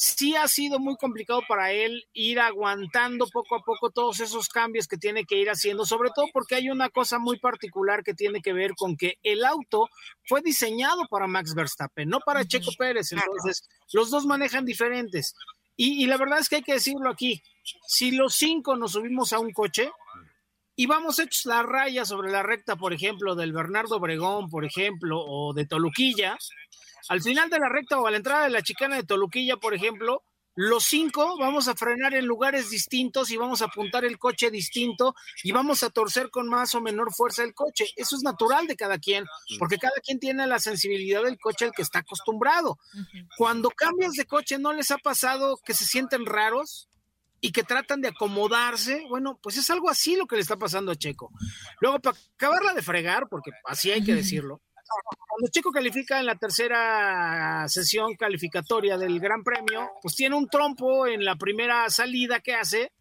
[0.00, 4.86] Sí ha sido muy complicado para él ir aguantando poco a poco todos esos cambios
[4.86, 8.40] que tiene que ir haciendo, sobre todo porque hay una cosa muy particular que tiene
[8.40, 9.88] que ver con que el auto
[10.24, 13.10] fue diseñado para Max Verstappen, no para Checo Pérez.
[13.10, 15.34] Entonces, los dos manejan diferentes.
[15.80, 17.40] Y, y la verdad es que hay que decirlo aquí,
[17.86, 19.90] si los cinco nos subimos a un coche
[20.74, 25.20] y vamos hechos la raya sobre la recta, por ejemplo, del Bernardo Obregón, por ejemplo,
[25.20, 26.36] o de Toluquilla,
[27.08, 29.72] al final de la recta o a la entrada de la chicana de Toluquilla, por
[29.72, 30.24] ejemplo,
[30.60, 35.14] los cinco vamos a frenar en lugares distintos y vamos a apuntar el coche distinto
[35.44, 37.86] y vamos a torcer con más o menor fuerza el coche.
[37.94, 39.24] Eso es natural de cada quien,
[39.60, 42.76] porque cada quien tiene la sensibilidad del coche al que está acostumbrado.
[43.36, 46.88] Cuando cambias de coche, ¿no les ha pasado que se sienten raros?
[47.40, 50.90] y que tratan de acomodarse, bueno, pues es algo así lo que le está pasando
[50.90, 51.30] a Checo.
[51.80, 54.60] Luego, para acabarla de fregar, porque así hay que decirlo,
[55.28, 61.06] cuando Checo califica en la tercera sesión calificatoria del Gran Premio, pues tiene un trompo
[61.06, 62.92] en la primera salida que hace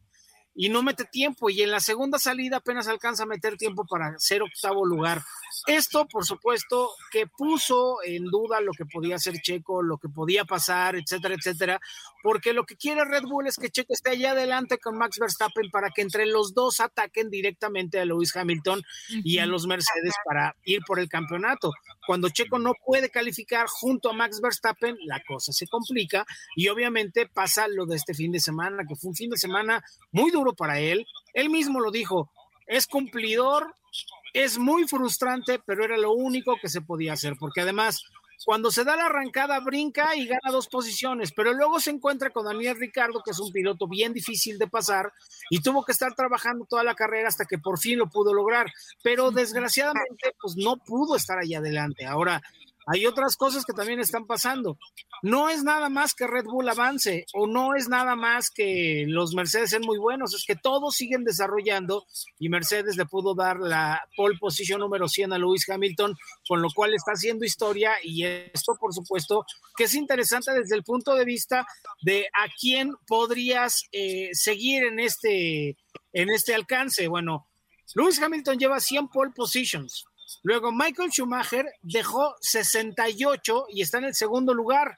[0.59, 4.17] y no mete tiempo y en la segunda salida apenas alcanza a meter tiempo para
[4.17, 5.21] ser octavo lugar.
[5.67, 10.45] Esto, por supuesto, que puso en duda lo que podía hacer Checo, lo que podía
[10.45, 11.79] pasar, etcétera, etcétera,
[12.27, 15.71] porque lo que quiere Red Bull es que Checo esté allá adelante con Max Verstappen
[15.71, 18.83] para que entre los dos ataquen directamente a Lewis Hamilton
[19.23, 21.71] y a los Mercedes para ir por el campeonato.
[22.05, 26.25] Cuando Checo no puede calificar junto a Max Verstappen, la cosa se complica
[26.57, 29.81] y obviamente pasa lo de este fin de semana, que fue un fin de semana
[30.11, 31.07] muy duro para él.
[31.33, 32.29] Él mismo lo dijo,
[32.65, 33.73] es cumplidor,
[34.33, 38.03] es muy frustrante, pero era lo único que se podía hacer, porque además
[38.45, 42.45] cuando se da la arrancada brinca y gana dos posiciones, pero luego se encuentra con
[42.45, 45.11] Daniel Ricardo, que es un piloto bien difícil de pasar
[45.49, 48.67] y tuvo que estar trabajando toda la carrera hasta que por fin lo pudo lograr,
[49.03, 52.05] pero desgraciadamente pues no pudo estar ahí adelante.
[52.05, 52.41] Ahora,
[52.87, 54.77] hay otras cosas que también están pasando.
[55.21, 59.33] No es nada más que Red Bull avance o no es nada más que los
[59.33, 62.05] Mercedes sean muy buenos, es que todos siguen desarrollando
[62.39, 66.15] y Mercedes le pudo dar la pole position número 100 a Lewis Hamilton,
[66.47, 70.83] con lo cual está haciendo historia y esto por supuesto que es interesante desde el
[70.83, 71.67] punto de vista
[72.01, 75.77] de a quién podrías eh, seguir en este,
[76.13, 77.09] en este alcance.
[77.09, 77.47] Bueno,
[77.95, 80.05] Lewis Hamilton lleva 100 pole positions.
[80.43, 84.95] Luego Michael Schumacher dejó 68 y está en el segundo lugar.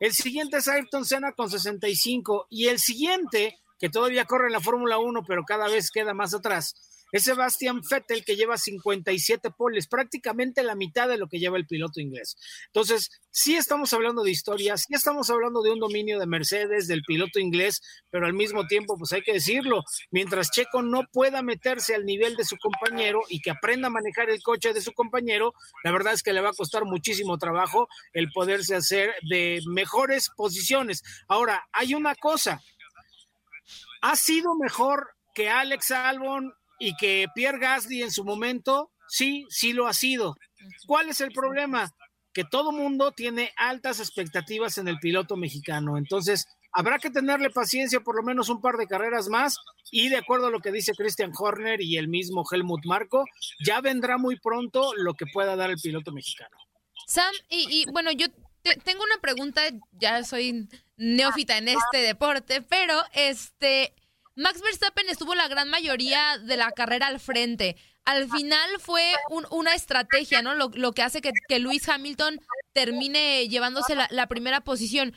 [0.00, 4.60] El siguiente es Ayrton Senna con 65 y el siguiente, que todavía corre en la
[4.60, 6.74] Fórmula 1, pero cada vez queda más atrás,
[7.12, 11.66] es Sebastian Vettel que lleva 57 poles, prácticamente la mitad de lo que lleva el
[11.66, 12.36] piloto inglés.
[12.66, 17.02] Entonces, sí estamos hablando de historias, sí estamos hablando de un dominio de Mercedes, del
[17.02, 21.94] piloto inglés, pero al mismo tiempo, pues hay que decirlo, mientras Checo no pueda meterse
[21.94, 25.52] al nivel de su compañero y que aprenda a manejar el coche de su compañero,
[25.84, 30.30] la verdad es que le va a costar muchísimo trabajo el poderse hacer de mejores
[30.34, 31.02] posiciones.
[31.28, 32.62] Ahora, hay una cosa,
[34.00, 39.72] ha sido mejor que Alex Albon y que Pierre Gasly en su momento, sí, sí
[39.72, 40.36] lo ha sido.
[40.86, 41.92] ¿Cuál es el problema?
[42.32, 45.98] que todo mundo tiene altas expectativas en el piloto mexicano.
[45.98, 49.56] Entonces, habrá que tenerle paciencia por lo menos un par de carreras más
[49.90, 53.24] y de acuerdo a lo que dice Christian Horner y el mismo Helmut Marco,
[53.64, 56.56] ya vendrá muy pronto lo que pueda dar el piloto mexicano.
[57.06, 58.26] Sam, y, bueno, yo
[58.84, 59.62] tengo una pregunta,
[59.92, 63.92] ya soy neófita en este deporte, pero este,
[64.34, 67.76] Max Verstappen estuvo la gran mayoría de la carrera al frente.
[68.04, 69.12] Al final fue
[69.50, 70.54] una estrategia, ¿no?
[70.54, 72.40] Lo, que hace que, Lewis Hamilton
[72.72, 75.14] termine llevándose la, primera posición.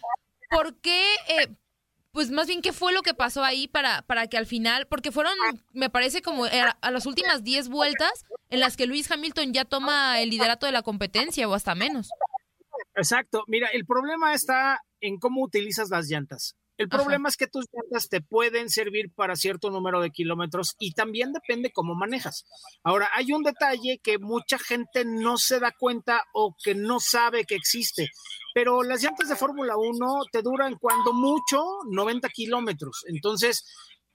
[0.49, 1.03] ¿Por qué?
[1.29, 1.47] Eh,
[2.11, 5.11] pues más bien, ¿qué fue lo que pasó ahí para, para que al final, porque
[5.11, 5.33] fueron,
[5.73, 10.21] me parece como a, las últimas 10 vueltas en las que Lewis Hamilton ya toma
[10.21, 12.09] el liderato de la competencia o hasta menos?
[12.95, 13.43] Exacto.
[13.47, 16.55] Mira, el problema está en cómo utilizas las llantas.
[16.77, 20.93] El problema es que tus llantas te pueden servir para cierto número de kilómetros y
[20.93, 22.45] también depende cómo manejas.
[22.83, 27.45] Ahora, hay un detalle que mucha gente no se da cuenta o que no sabe
[27.45, 28.09] que existe,
[28.53, 33.05] pero las llantas de Fórmula 1 te duran cuando mucho 90 kilómetros.
[33.07, 33.65] Entonces,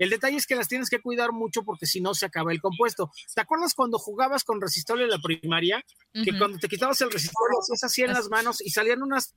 [0.00, 2.60] el detalle es que las tienes que cuidar mucho porque si no se acaba el
[2.60, 3.12] compuesto.
[3.34, 5.84] ¿Te acuerdas cuando jugabas con resistol en la primaria?
[6.12, 9.34] Que cuando te quitabas el resistol lo hacías así en las manos y salían unas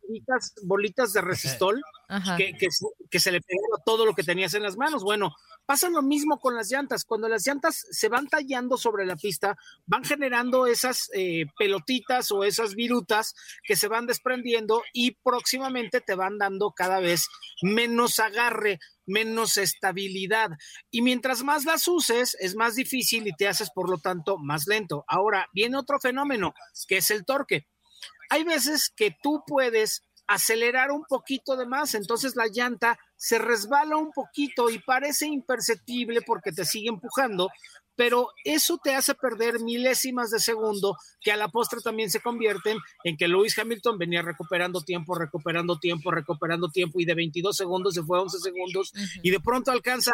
[0.64, 1.82] bolitas de resistol
[2.38, 2.54] que,
[3.10, 5.04] que, se le pegaba todo lo que tenías en las manos.
[5.04, 5.36] Bueno,
[5.66, 7.04] pasa lo mismo con las llantas.
[7.04, 12.46] Cuando las llantas se van tallando sobre la pista, van generando esas eh, pelotitas o
[12.46, 17.28] esas virutas que se van desprendiendo y próximamente te van dando cada vez
[17.62, 20.50] menos agarre menos estabilidad.
[20.92, 24.68] Y mientras más las uses, es más difícil y te haces, por lo tanto, más
[24.68, 25.04] lento.
[25.08, 26.54] Ahora, viene otro fenómeno,
[26.88, 27.68] que es el torque.
[28.30, 33.98] Hay veces que tú puedes acelerar un poquito de más, entonces la llanta se resbala
[33.98, 37.50] un poquito y parece imperceptible porque te sigue empujando,
[37.96, 42.78] pero eso te hace perder milésimas de segundo que a la postre también se convierten
[43.04, 47.94] en que Lewis Hamilton venía recuperando tiempo, recuperando tiempo, recuperando tiempo y de 22 segundos
[47.94, 50.12] se fue a 11 segundos y de pronto alcanza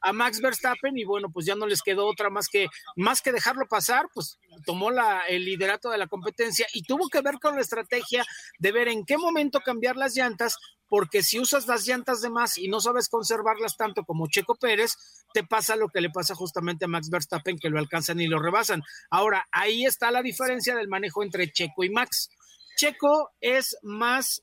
[0.00, 3.32] a, Max Verstappen y bueno, pues ya no les quedó otra más que más que
[3.32, 7.54] dejarlo pasar, pues tomó la, el liderato de la competencia y tuvo que ver con
[7.54, 8.24] la estrategia
[8.58, 10.58] de ver en qué momento cambiar las llantas
[10.92, 14.98] porque si usas las llantas de más y no sabes conservarlas tanto como Checo Pérez,
[15.32, 18.38] te pasa lo que le pasa justamente a Max Verstappen, que lo alcanzan y lo
[18.38, 18.82] rebasan.
[19.08, 22.28] Ahora, ahí está la diferencia del manejo entre Checo y Max.
[22.76, 24.42] Checo es más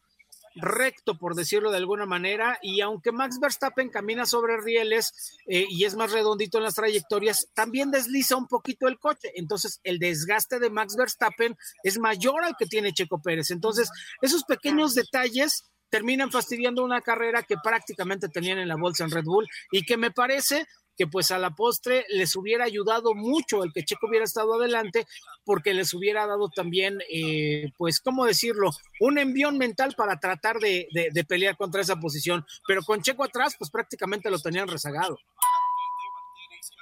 [0.56, 5.86] recto, por decirlo de alguna manera, y aunque Max Verstappen camina sobre rieles eh, y
[5.86, 9.32] es más redondito en las trayectorias, también desliza un poquito el coche.
[9.36, 13.52] Entonces, el desgaste de Max Verstappen es mayor al que tiene Checo Pérez.
[13.52, 13.92] Entonces,
[14.24, 19.26] esos pequeños detalles terminan fastidiando una carrera que prácticamente tenían en la bolsa en Red
[19.26, 20.66] Bull y que me parece
[21.00, 25.08] que pues a la postre les hubiera ayudado mucho el que Checo hubiera estado adelante
[25.46, 28.72] porque les hubiera dado también, eh, pues, ¿cómo decirlo?
[29.00, 32.46] Un envión mental para tratar de, de, pelear contra esa posición.
[32.68, 35.18] Pero con Checo atrás, pues prácticamente lo tenían rezagado.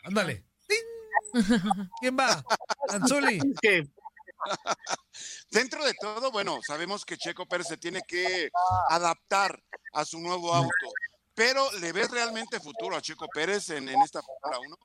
[0.04, 0.44] Ándale.
[2.02, 2.44] ¿Quién va?
[2.90, 3.40] Anzuli.
[5.52, 8.50] Dentro de todo, bueno, sabemos que Checo Pérez se tiene que
[8.90, 9.62] adaptar
[9.94, 10.92] a su nuevo auto,
[11.34, 14.78] pero ¿le ves realmente futuro a Checo Pérez en, esta Fórmula 1?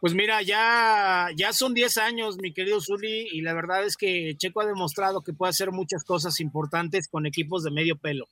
[0.00, 4.34] Pues mira, ya, ya son 10 años, mi querido Zuli, y la verdad es que
[4.38, 8.26] Checo ha demostrado que puede hacer muchas cosas importantes con equipos de medio pelo.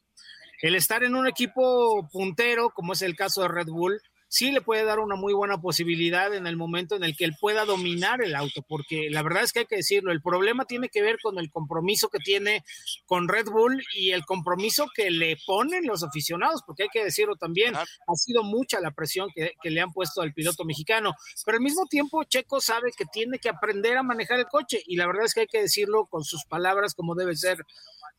[0.63, 4.61] El estar en un equipo puntero, como es el caso de Red Bull, sí le
[4.61, 8.23] puede dar una muy buena posibilidad en el momento en el que él pueda dominar
[8.23, 11.19] el auto, porque la verdad es que hay que decirlo, el problema tiene que ver
[11.23, 12.65] con el compromiso que tiene
[13.07, 17.37] con Red Bull y el compromiso que le ponen los aficionados, porque hay que decirlo
[17.37, 21.15] también, ha sido mucha la presión que, que le han puesto al piloto mexicano,
[21.45, 24.97] pero al mismo tiempo Checo sabe que tiene que aprender a manejar el coche y
[24.97, 27.59] la verdad es que hay que decirlo con sus palabras como debe ser,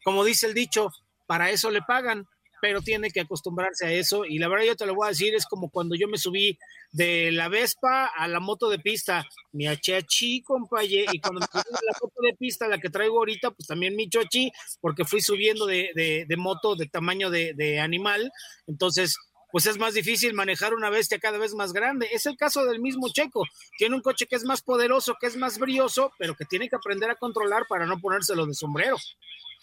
[0.04, 0.90] como dice el dicho,
[1.28, 2.26] para eso le pagan
[2.62, 4.26] pero tiene que acostumbrarse a eso.
[4.26, 6.58] Y la verdad yo te lo voy a decir, es como cuando yo me subí
[6.92, 11.72] de la Vespa a la moto de pista, mi achachi, compañe, y cuando me subí
[11.72, 14.52] de la moto de pista, la que traigo ahorita, pues también mi chochi,
[14.82, 15.92] porque fui subiendo de,
[16.28, 18.32] de, moto de tamaño de, de animal,
[18.68, 19.16] entonces
[19.52, 22.08] pues es más difícil manejar una bestia cada vez más grande.
[22.12, 23.44] Es el caso del mismo Checo.
[23.78, 26.76] Tiene un coche que es más poderoso, que es más brioso, pero que tiene que
[26.76, 28.98] aprender a controlar para no ponérselo de sombrero.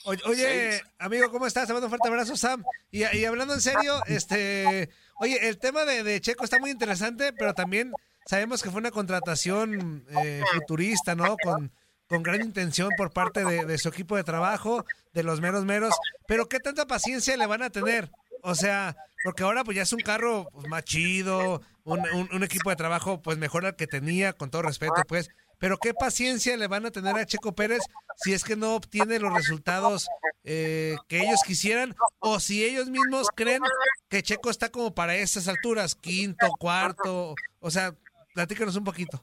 [0.05, 1.67] Oye, amigo, ¿cómo estás?
[1.67, 2.65] Te mando un fuerte abrazo, Sam.
[2.91, 7.93] Y, hablando en serio, este, oye, el tema de, Checo está muy interesante, pero también
[8.27, 11.37] sabemos que fue una contratación eh, futurista, ¿no?
[11.43, 11.73] Con,
[12.09, 15.95] con gran intención por parte de, su equipo de trabajo, de los meros meros.
[16.27, 18.11] Pero ¿qué tanta paciencia le van a tener?
[18.43, 22.01] O sea, porque ahora pues ya es un carro pues, más chido, un,
[22.33, 25.31] un, equipo de trabajo pues mejor al que tenía, con todo respeto, pues.
[25.59, 27.81] Pero qué paciencia le van a tener a Checo Pérez
[28.17, 30.09] si es que no obtiene los resultados
[30.45, 33.63] eh, que ellos quisieran o si ellos mismos creen
[34.09, 37.95] que Checo está como para esas alturas, quinto, cuarto, o sea,
[38.35, 39.21] platícanos un poquito.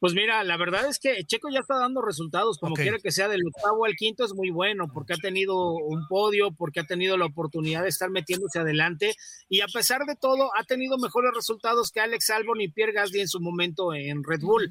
[0.00, 2.82] Pues mira, la verdad es que Checo ya está dando resultados, como Ok.
[2.82, 6.52] quiera que sea, del octavo al quinto es muy bueno, porque ha tenido un podio,
[6.52, 9.16] porque ha tenido la oportunidad de estar metiéndose adelante,
[9.48, 13.22] y a pesar de todo, ha tenido mejores resultados que Alex Albon y Pierre Gasly
[13.22, 14.70] en su momento en Red Bull.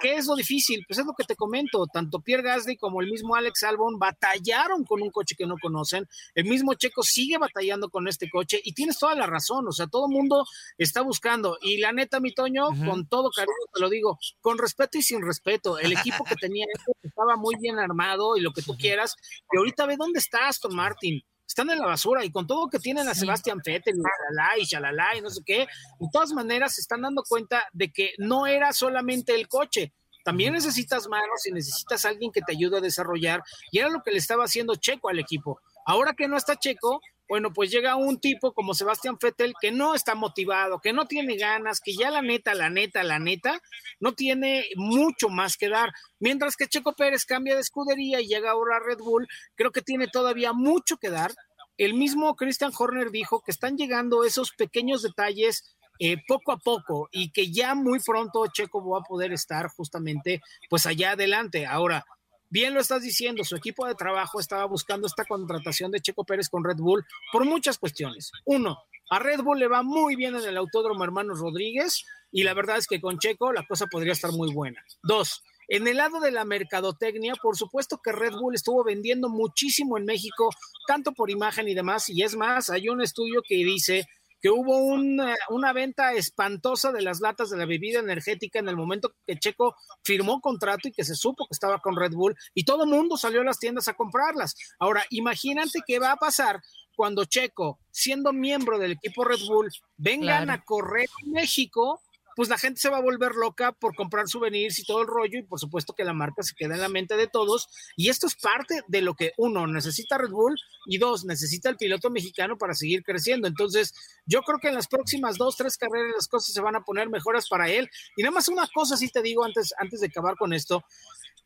[0.00, 0.84] ¿Qué es lo difícil?
[0.86, 4.84] Pues es lo que te comento, tanto Pierre Gasly como el mismo Alex Albon batallaron
[4.84, 8.72] con un coche que no conocen, el mismo Checo sigue batallando con este coche, y
[8.74, 10.44] tienes toda la razón, o sea, todo el mundo
[10.78, 14.98] está buscando, y la neta, mi Toño, con todo cariño te lo digo, con respeto
[14.98, 16.66] y sin respeto, el equipo que tenía
[17.02, 19.14] estaba muy bien armado y lo que tú quieras,
[19.52, 21.22] y ahorita ve dónde está Aston Martin.
[21.46, 24.64] Están en la basura y con todo que tienen a Sebastián Vettel y shalala y
[24.64, 28.46] shalala y no sé qué, de todas maneras se están dando cuenta de que no
[28.46, 29.92] era solamente el coche,
[30.24, 34.12] también necesitas manos y necesitas alguien que te ayude a desarrollar y era lo que
[34.12, 35.60] le estaba haciendo Checo al equipo.
[35.84, 37.00] Ahora que no está Checo,
[37.32, 41.38] bueno, pues llega un tipo como Sebastián Vettel que no está motivado, que no tiene
[41.38, 43.58] ganas, que ya la neta, la neta, la neta,
[44.00, 45.94] no tiene mucho más que dar.
[46.20, 49.80] Mientras que Checo Pérez cambia de escudería y llega ahora a Red Bull, creo que
[49.80, 51.32] tiene todavía mucho que dar.
[51.78, 57.08] El mismo Christian Horner dijo que están llegando esos pequeños detalles eh, poco a poco
[57.12, 61.64] y que ya muy pronto Checo va a poder estar justamente pues allá adelante.
[61.64, 62.04] Ahora,
[62.52, 66.50] bien lo estás diciendo, su equipo de trabajo estaba buscando esta contratación de Checo Pérez
[66.50, 68.30] con Red Bull por muchas cuestiones.
[68.44, 68.76] Uno,
[69.10, 72.76] a Red Bull le va muy bien en el Autódromo Hermanos Rodríguez y la verdad
[72.76, 74.84] es que con Checo la cosa podría estar muy buena.
[75.02, 79.96] Dos, en el lado de la mercadotecnia, por supuesto que Red Bull estuvo vendiendo muchísimo
[79.96, 80.50] en México,
[80.86, 84.06] tanto por imagen y demás, y es más, hay un estudio que dice
[84.42, 88.76] que hubo una, una venta espantosa de las latas de la bebida energética en el
[88.76, 92.64] momento que Checo firmó contrato y que se supo que estaba con Red Bull y
[92.64, 94.56] todo el mundo salió a las tiendas a comprarlas.
[94.80, 96.60] Ahora, imagínate qué va a pasar
[96.96, 100.52] cuando Checo, siendo miembro del equipo Red Bull, vengan Claro.
[100.60, 102.02] a correr en México,
[102.34, 105.38] pues la gente se va a volver loca por comprar souvenirs y todo el rollo
[105.38, 108.26] y por supuesto que la marca se queda en la mente de todos y esto
[108.26, 110.56] es parte de lo que uno necesita Red Bull
[110.86, 113.48] y dos necesita el piloto mexicano para seguir creciendo.
[113.48, 113.94] Entonces
[114.26, 117.08] yo creo que en las próximas dos, tres carreras las cosas se van a poner
[117.08, 120.36] mejoras para él y nada más una cosa sí te digo antes, antes de acabar
[120.36, 120.84] con esto,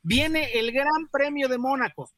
[0.02, 2.10] viene el Gran Premio de Mónaco.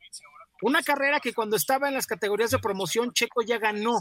[0.60, 4.00] Una carrera que cuando estaba en las categorías de promoción Checo ya ganó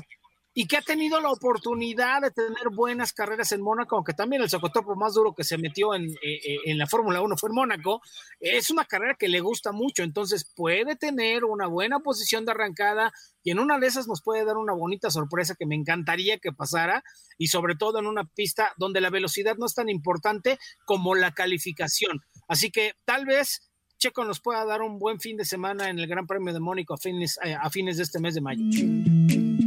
[0.59, 4.49] y que ha tenido la oportunidad de tener buenas carreras en Mónaco, aunque también el
[4.49, 7.55] socotopo más duro que se metió en, eh, eh, en la Fórmula 1 fue en
[7.55, 8.01] Mónaco,
[8.39, 13.13] es una carrera que le gusta mucho, entonces puede tener una buena posición de arrancada
[13.43, 16.51] y en una de esas nos puede dar una bonita sorpresa que me encantaría que
[16.51, 17.03] pasara
[17.37, 21.35] y sobre todo en una pista donde la velocidad no es tan importante como la
[21.35, 22.23] calificación.
[22.47, 23.69] Así que tal vez
[23.99, 26.95] Checo nos pueda dar un buen fin de semana en el Gran Premio de Mónaco
[26.95, 29.66] a fines, eh, a fines de este mes de mayo.